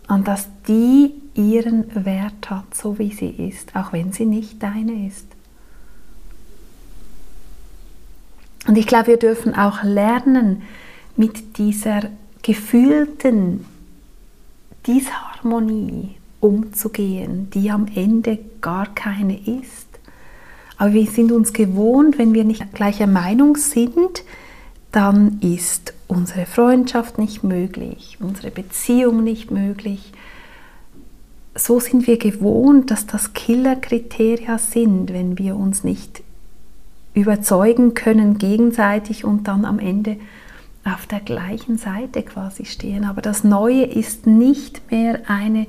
Und 0.07 0.27
dass 0.27 0.47
die 0.67 1.11
ihren 1.33 2.05
Wert 2.05 2.51
hat, 2.51 2.75
so 2.75 2.99
wie 2.99 3.13
sie 3.13 3.31
ist, 3.31 3.75
auch 3.75 3.93
wenn 3.93 4.11
sie 4.11 4.27
nicht 4.27 4.61
deine 4.61 5.07
ist. 5.07 5.30
Und 8.67 8.77
ich 8.77 8.87
glaube, 8.87 9.07
wir 9.07 9.17
dürfen 9.17 9.55
auch 9.55 9.83
lernen, 9.83 10.63
mit 11.17 11.57
dieser 11.57 12.01
gefühlten 12.41 13.65
Disharmonie 14.87 16.15
umzugehen, 16.39 17.49
die 17.51 17.69
am 17.69 17.87
Ende 17.93 18.39
gar 18.61 18.87
keine 18.93 19.37
ist. 19.37 19.87
Aber 20.77 20.93
wir 20.93 21.05
sind 21.05 21.31
uns 21.31 21.53
gewohnt, 21.53 22.17
wenn 22.17 22.33
wir 22.33 22.43
nicht 22.43 22.73
gleicher 22.73 23.07
Meinung 23.07 23.55
sind, 23.55 24.23
dann 24.91 25.39
ist 25.41 25.93
unsere 26.07 26.45
Freundschaft 26.45 27.17
nicht 27.17 27.43
möglich, 27.43 28.17
unsere 28.19 28.51
Beziehung 28.51 29.23
nicht 29.23 29.51
möglich. 29.51 30.11
So 31.55 31.79
sind 31.79 32.07
wir 32.07 32.17
gewohnt, 32.17 32.91
dass 32.91 33.05
das 33.05 33.33
Killerkriterien 33.33 34.57
sind, 34.57 35.13
wenn 35.13 35.37
wir 35.37 35.55
uns 35.55 35.83
nicht 35.83 36.23
überzeugen 37.13 37.93
können 37.93 38.37
gegenseitig 38.37 39.25
und 39.25 39.47
dann 39.47 39.65
am 39.65 39.79
Ende 39.79 40.17
auf 40.83 41.05
der 41.05 41.19
gleichen 41.19 41.77
Seite 41.77 42.23
quasi 42.23 42.65
stehen. 42.65 43.05
Aber 43.05 43.21
das 43.21 43.43
Neue 43.43 43.83
ist 43.83 44.25
nicht 44.27 44.91
mehr 44.91 45.21
eine 45.27 45.67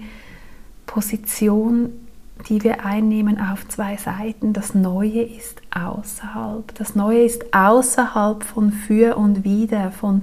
Position, 0.86 1.90
die 2.48 2.64
wir 2.64 2.84
einnehmen 2.84 3.40
auf 3.40 3.68
zwei 3.68 3.96
Seiten. 3.96 4.52
Das 4.52 4.74
Neue 4.74 5.22
ist 5.22 5.60
außerhalb. 5.70 6.74
Das 6.74 6.94
Neue 6.94 7.24
ist 7.24 7.54
außerhalb 7.54 8.42
von 8.42 8.72
für 8.72 9.16
und 9.16 9.44
wider, 9.44 9.90
von 9.90 10.22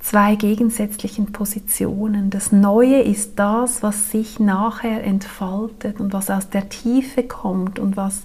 zwei 0.00 0.34
gegensätzlichen 0.34 1.32
Positionen. 1.32 2.30
Das 2.30 2.52
Neue 2.52 3.00
ist 3.02 3.38
das, 3.38 3.82
was 3.82 4.10
sich 4.10 4.40
nachher 4.40 5.04
entfaltet 5.04 6.00
und 6.00 6.12
was 6.12 6.30
aus 6.30 6.50
der 6.50 6.68
Tiefe 6.68 7.22
kommt 7.22 7.78
und 7.78 7.96
was 7.96 8.22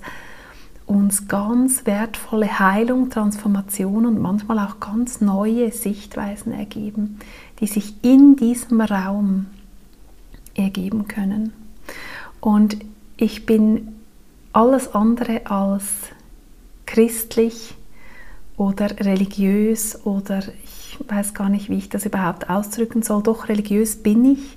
uns 0.87 1.27
ganz 1.27 1.85
wertvolle 1.85 2.59
Heilung, 2.59 3.09
Transformation 3.09 4.05
und 4.05 4.19
manchmal 4.19 4.57
auch 4.59 4.79
ganz 4.79 5.21
neue 5.21 5.71
Sichtweisen 5.71 6.53
ergeben, 6.53 7.19
die 7.59 7.67
sich 7.67 7.93
in 8.03 8.37
diesem 8.37 8.81
Raum 8.81 9.47
ergeben 10.55 11.07
können. 11.07 11.53
Und 12.39 12.77
ich 13.17 13.45
bin 13.45 13.95
alles 14.53 14.95
andere 14.95 15.45
als 15.45 15.83
christlich 16.85 17.75
oder 18.55 18.89
religiös 18.99 20.05
oder 20.05 20.41
ich 20.63 20.97
weiß 21.07 21.33
gar 21.33 21.49
nicht, 21.49 21.69
wie 21.69 21.77
ich 21.77 21.89
das 21.89 22.05
überhaupt 22.05 22.49
ausdrücken 22.49 23.03
soll. 23.03 23.21
Doch 23.21 23.49
religiös 23.49 23.97
bin 23.97 24.25
ich, 24.25 24.56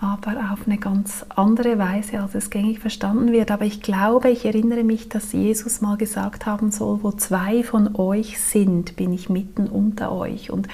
aber 0.00 0.52
auf 0.52 0.66
eine 0.66 0.78
ganz 0.78 1.26
andere 1.28 1.78
Weise, 1.78 2.20
als 2.20 2.34
es 2.34 2.50
gängig 2.50 2.78
verstanden 2.78 3.32
wird. 3.32 3.50
Aber 3.50 3.64
ich 3.64 3.82
glaube, 3.82 4.30
ich 4.30 4.44
erinnere 4.44 4.84
mich, 4.84 5.08
dass 5.08 5.32
Jesus 5.32 5.80
mal 5.80 5.96
gesagt 5.96 6.46
haben 6.46 6.70
soll, 6.70 7.00
wo 7.02 7.10
zwei 7.10 7.64
von 7.64 7.96
euch 7.96 8.40
sind, 8.40 8.94
bin 8.94 9.12
ich 9.12 9.28
mitten 9.28 9.66
unter 9.66 10.12
euch. 10.12 10.50
Und 10.50 10.68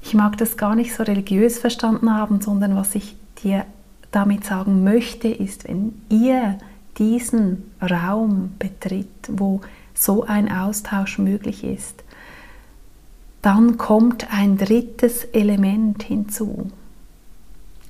ich 0.00 0.14
mag 0.14 0.38
das 0.38 0.56
gar 0.56 0.74
nicht 0.74 0.94
so 0.94 1.02
religiös 1.02 1.58
verstanden 1.58 2.14
haben, 2.14 2.40
sondern 2.40 2.74
was 2.74 2.94
ich 2.94 3.16
dir 3.44 3.66
damit 4.12 4.44
sagen 4.44 4.82
möchte, 4.82 5.28
ist, 5.28 5.68
wenn 5.68 5.94
ihr 6.08 6.58
diesen 6.98 7.64
Raum 7.80 8.52
betritt, 8.58 9.08
wo 9.28 9.60
so 9.94 10.24
ein 10.24 10.50
Austausch 10.50 11.18
möglich 11.18 11.64
ist, 11.64 12.02
dann 13.42 13.76
kommt 13.76 14.32
ein 14.32 14.56
drittes 14.56 15.24
Element 15.24 16.02
hinzu, 16.02 16.70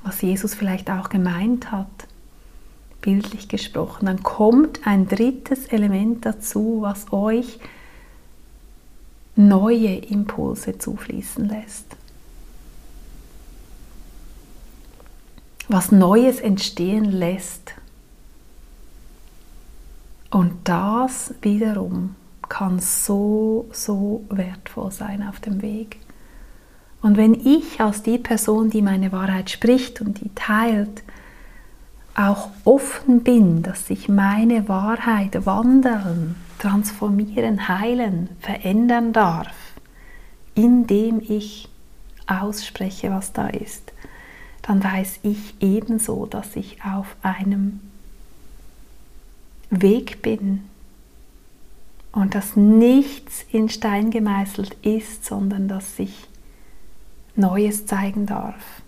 was 0.05 0.21
Jesus 0.23 0.55
vielleicht 0.55 0.91
auch 0.91 1.09
gemeint 1.09 1.71
hat, 1.71 2.07
bildlich 3.01 3.49
gesprochen. 3.49 4.07
Dann 4.07 4.23
kommt 4.23 4.87
ein 4.87 5.09
drittes 5.09 5.67
Element 5.67 6.27
dazu, 6.27 6.79
was 6.81 7.13
euch 7.13 7.59
neue 9.37 9.97
Impulse 9.97 10.79
zufließen 10.79 11.49
lässt. 11.49 11.97
was 15.73 15.91
Neues 15.91 16.41
entstehen 16.41 17.05
lässt. 17.05 17.75
Und 20.31 20.53
das 20.65 21.35
wiederum 21.43 22.15
kann 22.49 22.79
so, 22.79 23.69
so 23.73 24.25
wertvoll 24.29 24.91
sein 24.91 25.27
auf 25.27 25.41
dem 25.41 25.63
Weg. 25.63 25.99
Und 27.03 27.17
wenn 27.17 27.35
ich 27.35 27.81
als 27.81 28.03
die 28.03 28.19
Person, 28.19 28.71
die 28.71 28.81
meine 28.81 29.11
Wahrheit 29.11 29.51
spricht 29.51 30.01
und 30.01 30.21
die 30.21 30.31
teilt, 30.35 31.03
auch 32.15 32.51
offen 32.65 33.23
bin, 33.23 33.63
dass 33.63 33.89
sich 33.89 34.09
meine 34.09 34.69
Wahrheit 34.69 35.45
wandeln, 35.45 36.37
transformieren, 36.59 37.69
heilen, 37.69 38.29
verändern 38.41 39.13
darf, 39.13 39.55
indem 40.55 41.21
ich 41.21 41.69
ausspreche, 42.27 43.11
was 43.11 43.33
da 43.33 43.49
ist, 43.49 43.93
dann 44.63 44.83
weiß 44.85 45.21
ich 45.25 45.55
ebenso, 45.61 46.27
dass 46.27 46.55
ich 46.55 46.85
auf 46.85 47.17
einem 47.23 47.81
Weg 49.71 50.23
bin 50.23 50.63
und 52.13 52.35
dass 52.35 52.55
nichts 52.55 53.45
in 53.51 53.69
Stein 53.69 54.11
gemeißelt 54.11 54.77
ist, 54.83 55.25
sondern 55.25 55.67
dass 55.67 55.97
sich 55.97 56.29
Neues 57.35 57.87
zeigen 57.87 58.27
darf. 58.27 58.83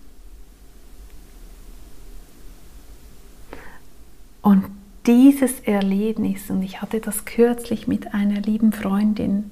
Und 4.43 4.65
dieses 5.07 5.61
Erlebnis, 5.61 6.51
und 6.51 6.63
ich 6.63 6.83
hatte 6.83 7.01
das 7.01 7.25
kürzlich 7.25 7.87
mit 7.87 8.15
einer 8.15 8.41
lieben 8.41 8.73
Freundin, 8.73 9.51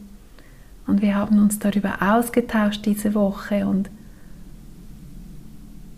und 0.86 1.00
wir 1.00 1.14
haben 1.14 1.38
uns 1.38 1.58
darüber 1.58 1.98
ausgetauscht 2.02 2.84
diese 2.84 3.14
Woche 3.14 3.66
und 3.66 3.88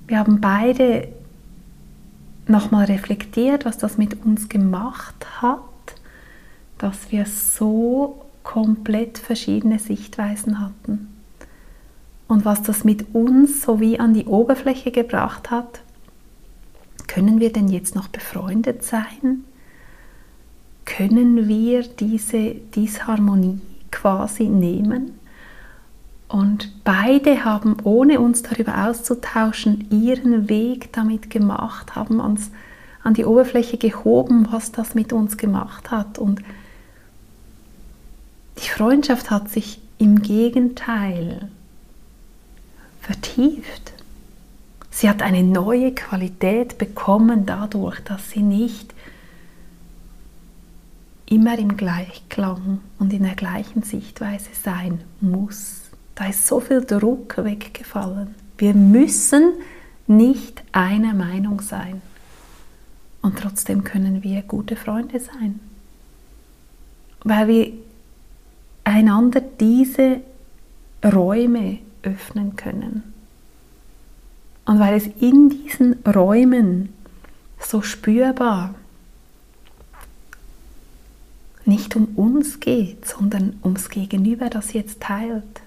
wir 0.06 0.18
haben 0.18 0.40
beide 0.40 1.08
nochmal 2.46 2.84
reflektiert, 2.84 3.64
was 3.64 3.78
das 3.78 3.96
mit 3.96 4.24
uns 4.24 4.50
gemacht 4.50 5.40
hat, 5.40 5.60
dass 6.76 7.10
wir 7.10 7.24
so 7.24 8.26
komplett 8.42 9.16
verschiedene 9.16 9.78
Sichtweisen 9.78 10.60
hatten. 10.60 11.13
Und 12.26 12.44
was 12.44 12.62
das 12.62 12.84
mit 12.84 13.14
uns 13.14 13.62
so 13.62 13.80
wie 13.80 13.98
an 14.00 14.14
die 14.14 14.26
Oberfläche 14.26 14.90
gebracht 14.90 15.50
hat, 15.50 15.80
können 17.06 17.38
wir 17.38 17.52
denn 17.52 17.68
jetzt 17.68 17.94
noch 17.94 18.08
befreundet 18.08 18.82
sein? 18.82 19.44
Können 20.84 21.48
wir 21.48 21.82
diese 21.82 22.54
Disharmonie 22.54 23.60
quasi 23.90 24.44
nehmen? 24.44 25.18
Und 26.28 26.72
beide 26.84 27.44
haben, 27.44 27.76
ohne 27.84 28.18
uns 28.20 28.42
darüber 28.42 28.88
auszutauschen, 28.88 29.86
ihren 29.90 30.48
Weg 30.48 30.92
damit 30.92 31.30
gemacht, 31.30 31.94
haben 31.94 32.20
uns 32.20 32.50
an 33.02 33.14
die 33.14 33.24
Oberfläche 33.24 33.76
gehoben, 33.76 34.48
was 34.50 34.72
das 34.72 34.94
mit 34.94 35.12
uns 35.12 35.36
gemacht 35.36 35.90
hat. 35.90 36.18
Und 36.18 36.40
die 38.58 38.68
Freundschaft 38.68 39.30
hat 39.30 39.50
sich 39.50 39.80
im 39.98 40.22
Gegenteil 40.22 41.50
vertieft. 43.04 43.92
Sie 44.90 45.08
hat 45.08 45.22
eine 45.22 45.42
neue 45.42 45.92
Qualität 45.94 46.78
bekommen 46.78 47.46
dadurch, 47.46 48.00
dass 48.00 48.30
sie 48.30 48.42
nicht 48.42 48.94
immer 51.26 51.58
im 51.58 51.76
Gleichklang 51.76 52.80
und 52.98 53.12
in 53.12 53.24
der 53.24 53.34
gleichen 53.34 53.82
Sichtweise 53.82 54.50
sein 54.62 55.00
muss. 55.20 55.82
Da 56.14 56.26
ist 56.26 56.46
so 56.46 56.60
viel 56.60 56.84
Druck 56.84 57.36
weggefallen. 57.38 58.34
Wir 58.56 58.74
müssen 58.74 59.54
nicht 60.06 60.62
einer 60.72 61.12
Meinung 61.12 61.60
sein. 61.60 62.02
Und 63.20 63.38
trotzdem 63.38 63.84
können 63.84 64.22
wir 64.22 64.42
gute 64.42 64.76
Freunde 64.76 65.18
sein. 65.18 65.60
Weil 67.24 67.48
wir 67.48 67.72
einander 68.84 69.40
diese 69.40 70.20
Räume 71.02 71.78
öffnen 72.04 72.56
können. 72.56 73.14
Und 74.64 74.78
weil 74.78 74.94
es 74.94 75.06
in 75.20 75.50
diesen 75.50 75.94
Räumen 76.04 76.92
so 77.58 77.82
spürbar 77.82 78.74
nicht 81.64 81.96
um 81.96 82.06
uns 82.16 82.60
geht, 82.60 83.06
sondern 83.06 83.58
ums 83.62 83.88
Gegenüber, 83.88 84.50
das 84.50 84.72
jetzt 84.72 85.00
teilt. 85.00 85.62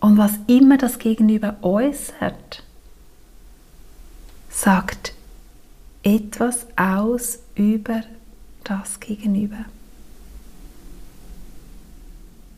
Und 0.00 0.18
was 0.18 0.32
immer 0.48 0.76
das 0.76 0.98
Gegenüber 0.98 1.56
äußert, 1.62 2.62
sagt 4.50 5.14
etwas 6.02 6.66
aus 6.76 7.38
über 7.54 8.02
das 8.64 9.00
Gegenüber. 9.00 9.64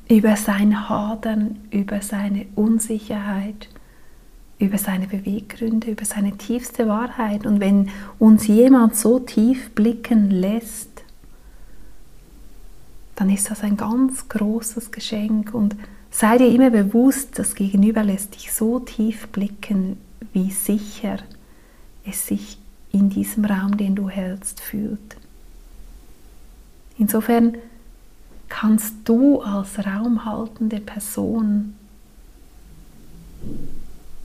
Über 0.08 0.36
sein 0.36 0.88
Hadern, 0.88 1.58
über 1.70 2.00
seine 2.00 2.46
Unsicherheit, 2.54 3.68
über 4.58 4.78
seine 4.78 5.06
Beweggründe, 5.06 5.90
über 5.90 6.04
seine 6.04 6.36
tiefste 6.36 6.86
Wahrheit. 6.86 7.44
Und 7.46 7.60
wenn 7.60 7.90
uns 8.18 8.46
jemand 8.46 8.96
so 8.96 9.18
tief 9.18 9.70
blicken 9.70 10.30
lässt, 10.30 11.04
dann 13.16 13.30
ist 13.30 13.50
das 13.50 13.62
ein 13.62 13.76
ganz 13.76 14.28
großes 14.28 14.92
Geschenk. 14.92 15.52
Und 15.52 15.74
sei 16.10 16.38
dir 16.38 16.48
immer 16.48 16.70
bewusst, 16.70 17.38
das 17.38 17.54
Gegenüber 17.54 18.04
lässt 18.04 18.36
dich 18.36 18.52
so 18.52 18.78
tief 18.78 19.28
blicken, 19.28 19.98
wie 20.32 20.50
sicher 20.50 21.18
es 22.04 22.26
sich 22.26 22.58
in 22.92 23.10
diesem 23.10 23.44
Raum, 23.44 23.76
den 23.76 23.94
du 23.94 24.08
hältst, 24.08 24.60
fühlt. 24.60 25.16
Insofern 26.98 27.56
kannst 28.48 28.94
du 29.04 29.40
als 29.40 29.78
raumhaltende 29.84 30.80
Person 30.80 31.74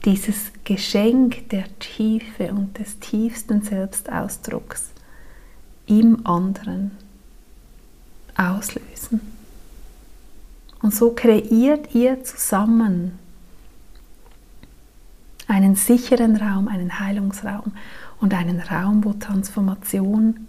dieses 0.04 0.52
Geschenk 0.64 1.48
der 1.50 1.64
Tiefe 1.78 2.52
und 2.52 2.78
des 2.78 2.98
tiefsten 2.98 3.62
Selbstausdrucks 3.62 4.90
im 5.86 6.26
anderen 6.26 6.92
auslösen. 8.36 9.20
Und 10.80 10.94
so 10.94 11.10
kreiert 11.12 11.94
ihr 11.94 12.24
zusammen 12.24 13.18
einen 15.46 15.76
sicheren 15.76 16.36
Raum, 16.36 16.66
einen 16.66 16.98
Heilungsraum 16.98 17.72
und 18.20 18.34
einen 18.34 18.60
Raum, 18.60 19.04
wo 19.04 19.12
Transformation 19.12 20.48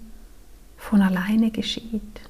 von 0.78 1.02
alleine 1.02 1.52
geschieht. 1.52 2.22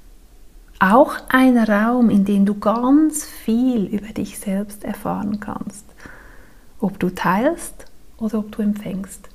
Auch 0.84 1.14
ein 1.30 1.58
Raum, 1.58 2.10
in 2.10 2.26
dem 2.26 2.46
du 2.46 2.56
ganz 2.56 3.24
viel 3.24 3.86
über 3.86 4.10
dich 4.10 4.38
selbst 4.38 4.84
erfahren 4.84 5.40
kannst 5.40 5.86
ob 6.84 7.00
du 7.00 7.10
teilst 7.10 7.86
oder 8.18 8.40
ob 8.40 8.52
du 8.52 8.62
empfängst. 8.62 9.30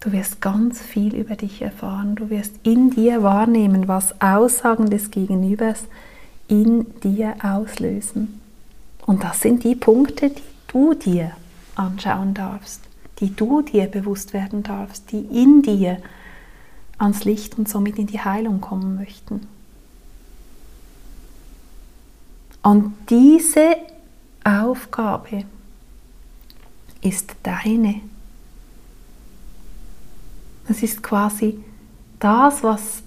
Du 0.00 0.12
wirst 0.12 0.40
ganz 0.40 0.80
viel 0.80 1.16
über 1.16 1.34
dich 1.34 1.60
erfahren. 1.60 2.14
Du 2.14 2.30
wirst 2.30 2.54
in 2.62 2.90
dir 2.90 3.24
wahrnehmen, 3.24 3.88
was 3.88 4.20
Aussagen 4.20 4.88
des 4.88 5.10
Gegenübers 5.10 5.84
in 6.46 6.86
dir 7.00 7.34
auslösen. 7.42 8.40
Und 9.04 9.24
das 9.24 9.40
sind 9.40 9.64
die 9.64 9.74
Punkte, 9.74 10.30
die 10.30 10.42
du 10.68 10.94
dir 10.94 11.32
anschauen 11.74 12.34
darfst, 12.34 12.82
die 13.18 13.34
du 13.34 13.62
dir 13.62 13.86
bewusst 13.86 14.32
werden 14.32 14.62
darfst, 14.62 15.10
die 15.10 15.22
in 15.22 15.62
dir 15.62 15.98
ans 16.98 17.24
Licht 17.24 17.58
und 17.58 17.68
somit 17.68 17.98
in 17.98 18.06
die 18.06 18.20
Heilung 18.20 18.60
kommen 18.60 18.94
möchten. 18.94 19.48
Und 22.68 22.92
diese 23.08 23.78
Aufgabe, 24.44 25.46
ist 27.00 27.34
deine. 27.42 28.02
Es 30.68 30.82
ist 30.82 31.02
quasi 31.02 31.64
das, 32.18 32.62
was 32.62 33.02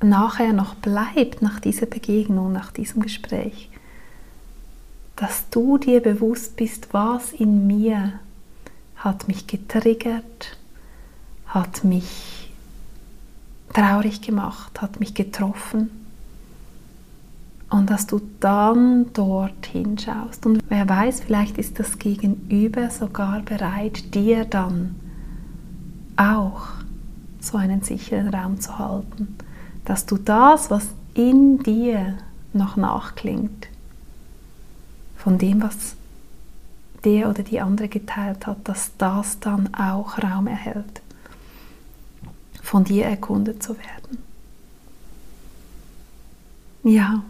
nachher 0.00 0.54
noch 0.54 0.76
bleibt 0.76 1.42
nach 1.42 1.60
dieser 1.60 1.84
Begegnung, 1.84 2.52
nach 2.52 2.72
diesem 2.72 3.02
Gespräch. 3.02 3.68
Dass 5.16 5.50
du 5.50 5.76
dir 5.76 6.00
bewusst 6.00 6.56
bist, 6.56 6.94
was 6.94 7.34
in 7.34 7.66
mir 7.66 8.18
hat 8.96 9.28
mich 9.28 9.46
getriggert, 9.46 10.56
hat 11.48 11.84
mich 11.84 12.50
traurig 13.74 14.22
gemacht, 14.22 14.80
hat 14.80 15.00
mich 15.00 15.12
getroffen 15.12 16.03
und 17.74 17.90
dass 17.90 18.06
du 18.06 18.20
dann 18.38 19.12
dort 19.14 19.66
hinschaust. 19.66 20.46
Und 20.46 20.62
wer 20.68 20.88
weiß, 20.88 21.22
vielleicht 21.22 21.58
ist 21.58 21.80
das 21.80 21.98
Gegenüber 21.98 22.88
sogar 22.88 23.40
bereit, 23.40 24.14
dir 24.14 24.44
dann 24.44 24.94
auch 26.16 26.68
so 27.40 27.58
einen 27.58 27.82
sicheren 27.82 28.28
Raum 28.28 28.60
zu 28.60 28.78
halten, 28.78 29.36
dass 29.84 30.06
du 30.06 30.18
das, 30.18 30.70
was 30.70 30.86
in 31.14 31.64
dir 31.64 32.14
noch 32.52 32.76
nachklingt, 32.76 33.66
von 35.16 35.38
dem, 35.38 35.60
was 35.60 35.96
der 37.04 37.28
oder 37.28 37.42
die 37.42 37.60
andere 37.60 37.88
geteilt 37.88 38.46
hat, 38.46 38.68
dass 38.68 38.92
das 38.98 39.40
dann 39.40 39.74
auch 39.74 40.22
Raum 40.22 40.46
erhält, 40.46 41.02
von 42.62 42.84
dir 42.84 43.06
erkundet 43.06 43.64
zu 43.64 43.76
werden. 43.76 44.18
Ja, 46.84 47.24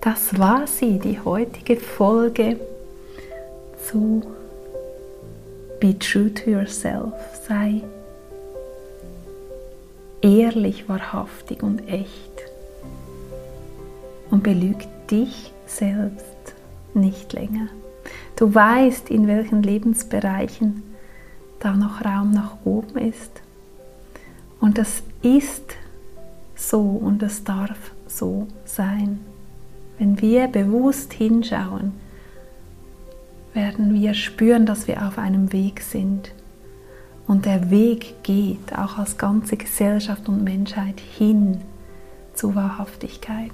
das 0.00 0.38
war 0.38 0.66
sie, 0.66 0.98
die 0.98 1.20
heutige 1.20 1.76
Folge 1.76 2.58
zu 3.86 4.22
Be 5.78 5.98
True 5.98 6.32
to 6.32 6.50
Yourself. 6.50 7.12
Sei 7.46 7.82
ehrlich, 10.22 10.88
wahrhaftig 10.88 11.62
und 11.62 11.86
echt. 11.88 12.42
Und 14.30 14.42
belüg 14.42 14.76
dich 15.10 15.52
selbst 15.66 16.54
nicht 16.94 17.32
länger. 17.32 17.68
Du 18.36 18.54
weißt, 18.54 19.10
in 19.10 19.26
welchen 19.26 19.62
Lebensbereichen 19.62 20.82
da 21.58 21.72
noch 21.72 22.04
Raum 22.04 22.30
nach 22.30 22.56
oben 22.64 22.96
ist. 22.98 23.30
Und 24.60 24.78
das 24.78 25.02
ist 25.22 25.76
so 26.54 26.80
und 26.80 27.22
es 27.22 27.44
darf 27.44 27.92
so 28.06 28.46
sein. 28.64 29.20
Wenn 30.00 30.18
wir 30.22 30.48
bewusst 30.48 31.12
hinschauen, 31.12 31.92
werden 33.52 33.92
wir 33.92 34.14
spüren, 34.14 34.64
dass 34.64 34.88
wir 34.88 35.06
auf 35.06 35.18
einem 35.18 35.52
Weg 35.52 35.82
sind. 35.82 36.32
Und 37.26 37.44
der 37.44 37.70
Weg 37.70 38.22
geht 38.22 38.72
auch 38.78 38.96
als 38.96 39.18
ganze 39.18 39.58
Gesellschaft 39.58 40.26
und 40.26 40.42
Menschheit 40.42 40.98
hin 40.98 41.60
zu 42.32 42.54
Wahrhaftigkeit. 42.54 43.52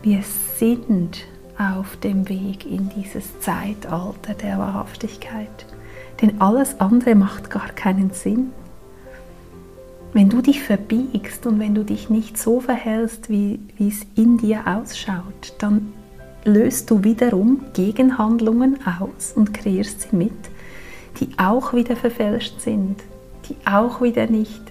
Wir 0.00 0.22
sind 0.56 1.26
auf 1.58 1.98
dem 1.98 2.26
Weg 2.30 2.64
in 2.64 2.88
dieses 2.96 3.38
Zeitalter 3.40 4.32
der 4.32 4.58
Wahrhaftigkeit. 4.58 5.66
Denn 6.22 6.40
alles 6.40 6.80
andere 6.80 7.14
macht 7.14 7.50
gar 7.50 7.68
keinen 7.68 8.12
Sinn. 8.12 8.50
Wenn 10.14 10.28
du 10.28 10.40
dich 10.40 10.62
verbiegst 10.62 11.44
und 11.44 11.58
wenn 11.58 11.74
du 11.74 11.82
dich 11.82 12.08
nicht 12.08 12.38
so 12.38 12.60
verhältst, 12.60 13.28
wie, 13.30 13.58
wie 13.76 13.88
es 13.88 14.06
in 14.14 14.38
dir 14.38 14.62
ausschaut, 14.64 15.54
dann 15.58 15.92
löst 16.44 16.88
du 16.90 17.02
wiederum 17.02 17.62
Gegenhandlungen 17.72 18.78
aus 18.86 19.32
und 19.34 19.52
kreierst 19.52 20.02
sie 20.02 20.16
mit, 20.16 20.30
die 21.18 21.30
auch 21.36 21.74
wieder 21.74 21.96
verfälscht 21.96 22.60
sind, 22.60 23.02
die 23.48 23.56
auch 23.66 24.02
wieder 24.02 24.28
nicht 24.28 24.62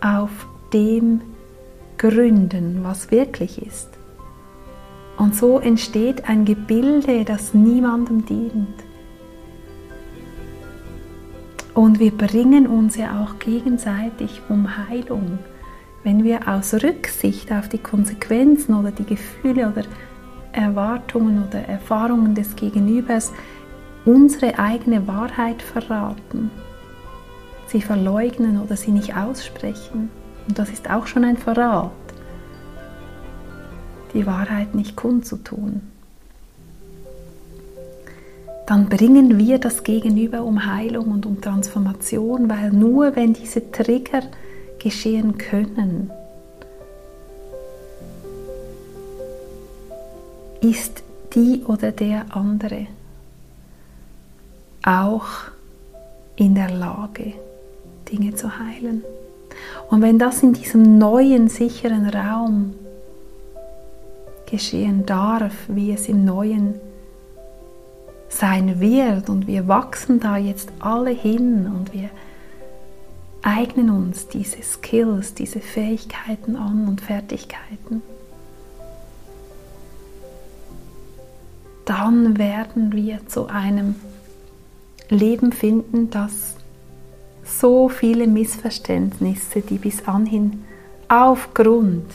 auf 0.00 0.46
dem 0.72 1.20
gründen, 1.98 2.80
was 2.82 3.10
wirklich 3.10 3.60
ist. 3.60 3.90
Und 5.18 5.36
so 5.36 5.58
entsteht 5.58 6.26
ein 6.26 6.46
Gebilde, 6.46 7.26
das 7.26 7.52
niemandem 7.52 8.24
dient. 8.24 8.89
Und 11.74 11.98
wir 11.98 12.10
bringen 12.10 12.66
uns 12.66 12.96
ja 12.96 13.22
auch 13.22 13.38
gegenseitig 13.38 14.42
um 14.48 14.88
Heilung, 14.88 15.38
wenn 16.02 16.24
wir 16.24 16.48
aus 16.48 16.74
Rücksicht 16.74 17.52
auf 17.52 17.68
die 17.68 17.78
Konsequenzen 17.78 18.74
oder 18.74 18.90
die 18.90 19.04
Gefühle 19.04 19.68
oder 19.68 19.84
Erwartungen 20.52 21.46
oder 21.46 21.60
Erfahrungen 21.60 22.34
des 22.34 22.56
Gegenübers 22.56 23.32
unsere 24.04 24.58
eigene 24.58 25.06
Wahrheit 25.06 25.62
verraten. 25.62 26.50
sie 27.68 27.82
verleugnen 27.82 28.60
oder 28.60 28.76
sie 28.76 28.90
nicht 28.90 29.16
aussprechen. 29.16 30.10
Und 30.48 30.58
das 30.58 30.70
ist 30.70 30.90
auch 30.90 31.06
schon 31.06 31.24
ein 31.24 31.36
Verrat, 31.36 31.92
die 34.12 34.26
Wahrheit 34.26 34.74
nicht 34.74 34.96
kundzutun. 34.96 35.80
Dann 38.70 38.88
bringen 38.88 39.36
wir 39.36 39.58
das 39.58 39.82
Gegenüber 39.82 40.44
um 40.44 40.64
Heilung 40.64 41.10
und 41.10 41.26
um 41.26 41.40
Transformation, 41.40 42.48
weil 42.48 42.70
nur 42.70 43.16
wenn 43.16 43.32
diese 43.32 43.72
Trigger 43.72 44.22
geschehen 44.78 45.38
können, 45.38 46.12
ist 50.60 51.02
die 51.34 51.64
oder 51.66 51.90
der 51.90 52.26
andere 52.30 52.86
auch 54.84 55.26
in 56.36 56.54
der 56.54 56.70
Lage, 56.70 57.32
Dinge 58.12 58.36
zu 58.36 58.56
heilen. 58.56 59.02
Und 59.90 60.00
wenn 60.00 60.20
das 60.20 60.44
in 60.44 60.52
diesem 60.52 60.96
neuen, 60.96 61.48
sicheren 61.48 62.08
Raum 62.08 62.74
geschehen 64.48 65.06
darf, 65.06 65.54
wie 65.66 65.90
es 65.90 66.08
im 66.08 66.24
neuen 66.24 66.74
sein 68.40 68.80
wird, 68.80 69.28
und 69.28 69.46
wir 69.46 69.68
wachsen 69.68 70.18
da 70.18 70.36
jetzt 70.36 70.72
alle 70.80 71.10
hin. 71.10 71.66
Und 71.66 71.92
wir 71.92 72.08
eignen 73.42 73.90
uns 73.90 74.28
diese 74.28 74.62
Skills, 74.62 75.34
diese 75.34 75.60
Fähigkeiten 75.60 76.56
an 76.56 76.88
und 76.88 77.00
Fertigkeiten, 77.00 78.02
dann 81.84 82.38
werden 82.38 82.92
wir 82.92 83.26
zu 83.26 83.48
einem 83.48 83.96
Leben 85.08 85.52
finden, 85.52 86.10
das 86.10 86.54
so 87.44 87.88
viele 87.88 88.26
Missverständnisse, 88.26 89.60
die 89.60 89.78
bis 89.78 90.06
anhin 90.06 90.64
aufgrund 91.08 92.06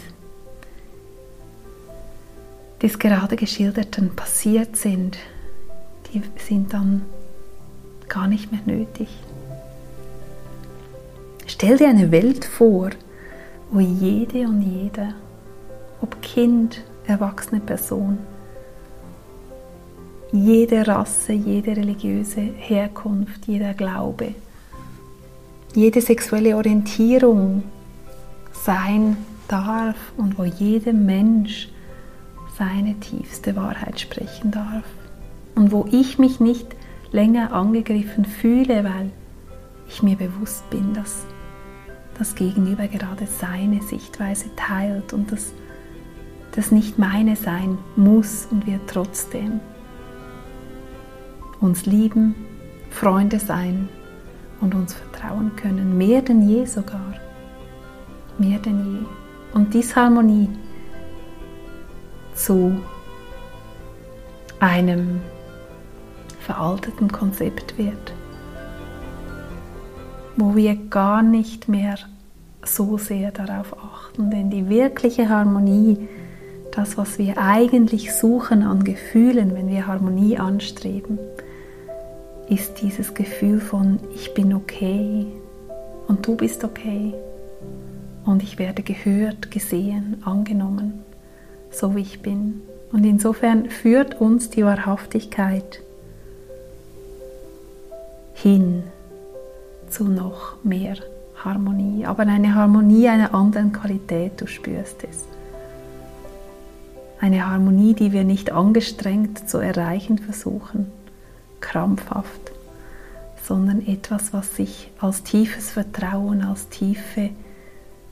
des 2.81 2.97
gerade 2.99 3.35
geschilderten 3.35 4.15
passiert 4.15 4.77
sind, 4.77 5.17
die 6.13 6.21
sind 6.37 6.73
dann 6.73 7.03
gar 8.07 8.27
nicht 8.27 8.51
mehr 8.51 8.61
nötig. 8.65 9.07
Stell 11.47 11.77
dir 11.77 11.89
eine 11.89 12.11
Welt 12.11 12.45
vor, 12.45 12.89
wo 13.71 13.79
jede 13.79 14.47
und 14.47 14.61
jeder, 14.61 15.13
ob 16.01 16.21
Kind, 16.21 16.81
erwachsene 17.07 17.61
Person, 17.61 18.17
jede 20.31 20.85
Rasse, 20.87 21.33
jede 21.33 21.77
religiöse 21.77 22.41
Herkunft, 22.41 23.47
jeder 23.47 23.73
Glaube, 23.73 24.35
jede 25.73 26.01
sexuelle 26.01 26.57
Orientierung 26.57 27.63
sein 28.51 29.17
darf 29.47 29.95
und 30.17 30.37
wo 30.37 30.43
jeder 30.43 30.93
Mensch 30.93 31.69
seine 32.57 32.99
tiefste 32.99 33.55
Wahrheit 33.55 33.99
sprechen 33.99 34.51
darf. 34.51 34.83
Und 35.55 35.71
wo 35.71 35.85
ich 35.91 36.19
mich 36.19 36.39
nicht 36.39 36.67
länger 37.11 37.53
angegriffen 37.53 38.25
fühle, 38.25 38.83
weil 38.83 39.11
ich 39.87 40.03
mir 40.03 40.17
bewusst 40.17 40.69
bin, 40.69 40.93
dass 40.93 41.25
das 42.17 42.35
Gegenüber 42.35 42.87
gerade 42.87 43.27
seine 43.27 43.81
Sichtweise 43.81 44.45
teilt 44.55 45.13
und 45.13 45.31
dass 45.31 45.53
das 46.55 46.71
nicht 46.71 46.97
meine 46.97 47.35
sein 47.35 47.77
muss 47.95 48.47
und 48.49 48.65
wir 48.65 48.79
trotzdem 48.87 49.59
uns 51.59 51.85
lieben, 51.85 52.35
Freunde 52.89 53.39
sein 53.39 53.89
und 54.61 54.75
uns 54.75 54.93
vertrauen 54.93 55.51
können, 55.55 55.97
mehr 55.97 56.21
denn 56.21 56.47
je 56.47 56.65
sogar, 56.65 57.13
mehr 58.37 58.59
denn 58.59 58.93
je. 58.93 59.05
Und 59.53 59.73
Disharmonie 59.73 60.49
zu 62.33 62.77
einem 64.59 65.21
veralteten 66.45 67.11
Konzept 67.11 67.77
wird, 67.79 68.13
wo 70.37 70.55
wir 70.55 70.75
gar 70.75 71.23
nicht 71.23 71.67
mehr 71.67 71.95
so 72.63 72.97
sehr 72.99 73.31
darauf 73.31 73.75
achten, 73.77 74.29
denn 74.29 74.51
die 74.51 74.69
wirkliche 74.69 75.27
Harmonie, 75.27 76.07
das, 76.71 76.97
was 76.97 77.17
wir 77.17 77.39
eigentlich 77.39 78.13
suchen 78.13 78.61
an 78.61 78.83
Gefühlen, 78.83 79.55
wenn 79.55 79.69
wir 79.69 79.87
Harmonie 79.87 80.37
anstreben, 80.37 81.17
ist 82.47 82.81
dieses 82.81 83.15
Gefühl 83.15 83.59
von 83.59 83.99
ich 84.13 84.35
bin 84.35 84.53
okay 84.53 85.25
und 86.07 86.27
du 86.27 86.35
bist 86.35 86.63
okay 86.63 87.15
und 88.23 88.43
ich 88.43 88.59
werde 88.59 88.83
gehört, 88.83 89.49
gesehen, 89.49 90.21
angenommen, 90.25 91.03
so 91.71 91.95
wie 91.95 92.01
ich 92.01 92.21
bin. 92.21 92.61
Und 92.91 93.03
insofern 93.03 93.69
führt 93.69 94.21
uns 94.21 94.51
die 94.51 94.63
Wahrhaftigkeit 94.63 95.81
hin 98.45 98.83
zu 99.89 100.03
noch 100.03 100.63
mehr 100.63 100.97
Harmonie, 101.43 102.05
aber 102.05 102.27
eine 102.27 102.53
Harmonie 102.53 103.09
einer 103.09 103.33
anderen 103.33 103.73
Qualität, 103.73 104.39
du 104.39 104.45
spürst 104.45 105.03
es. 105.03 105.25
Eine 107.19 107.49
Harmonie, 107.49 107.95
die 107.95 108.11
wir 108.11 108.23
nicht 108.23 108.51
angestrengt 108.51 109.49
zu 109.49 109.57
erreichen 109.57 110.19
versuchen, 110.19 110.91
krampfhaft, 111.59 112.51
sondern 113.41 113.83
etwas, 113.87 114.31
was 114.31 114.55
sich 114.55 114.91
als 114.99 115.23
tiefes 115.23 115.71
Vertrauen, 115.71 116.43
als 116.43 116.69
tiefe 116.69 117.31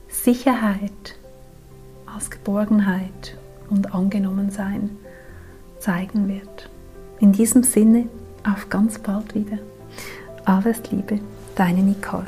Sicherheit, 0.08 1.14
als 2.12 2.28
Geborgenheit 2.28 3.36
und 3.70 3.94
Angenommensein 3.94 4.90
zeigen 5.78 6.26
wird. 6.26 6.70
In 7.20 7.30
diesem 7.30 7.62
Sinne, 7.62 8.08
auf 8.42 8.68
ganz 8.68 8.98
bald 8.98 9.36
wieder. 9.36 9.58
Alles 10.46 10.82
Liebe, 10.90 11.20
deine 11.54 11.80
Nicole. 11.82 12.26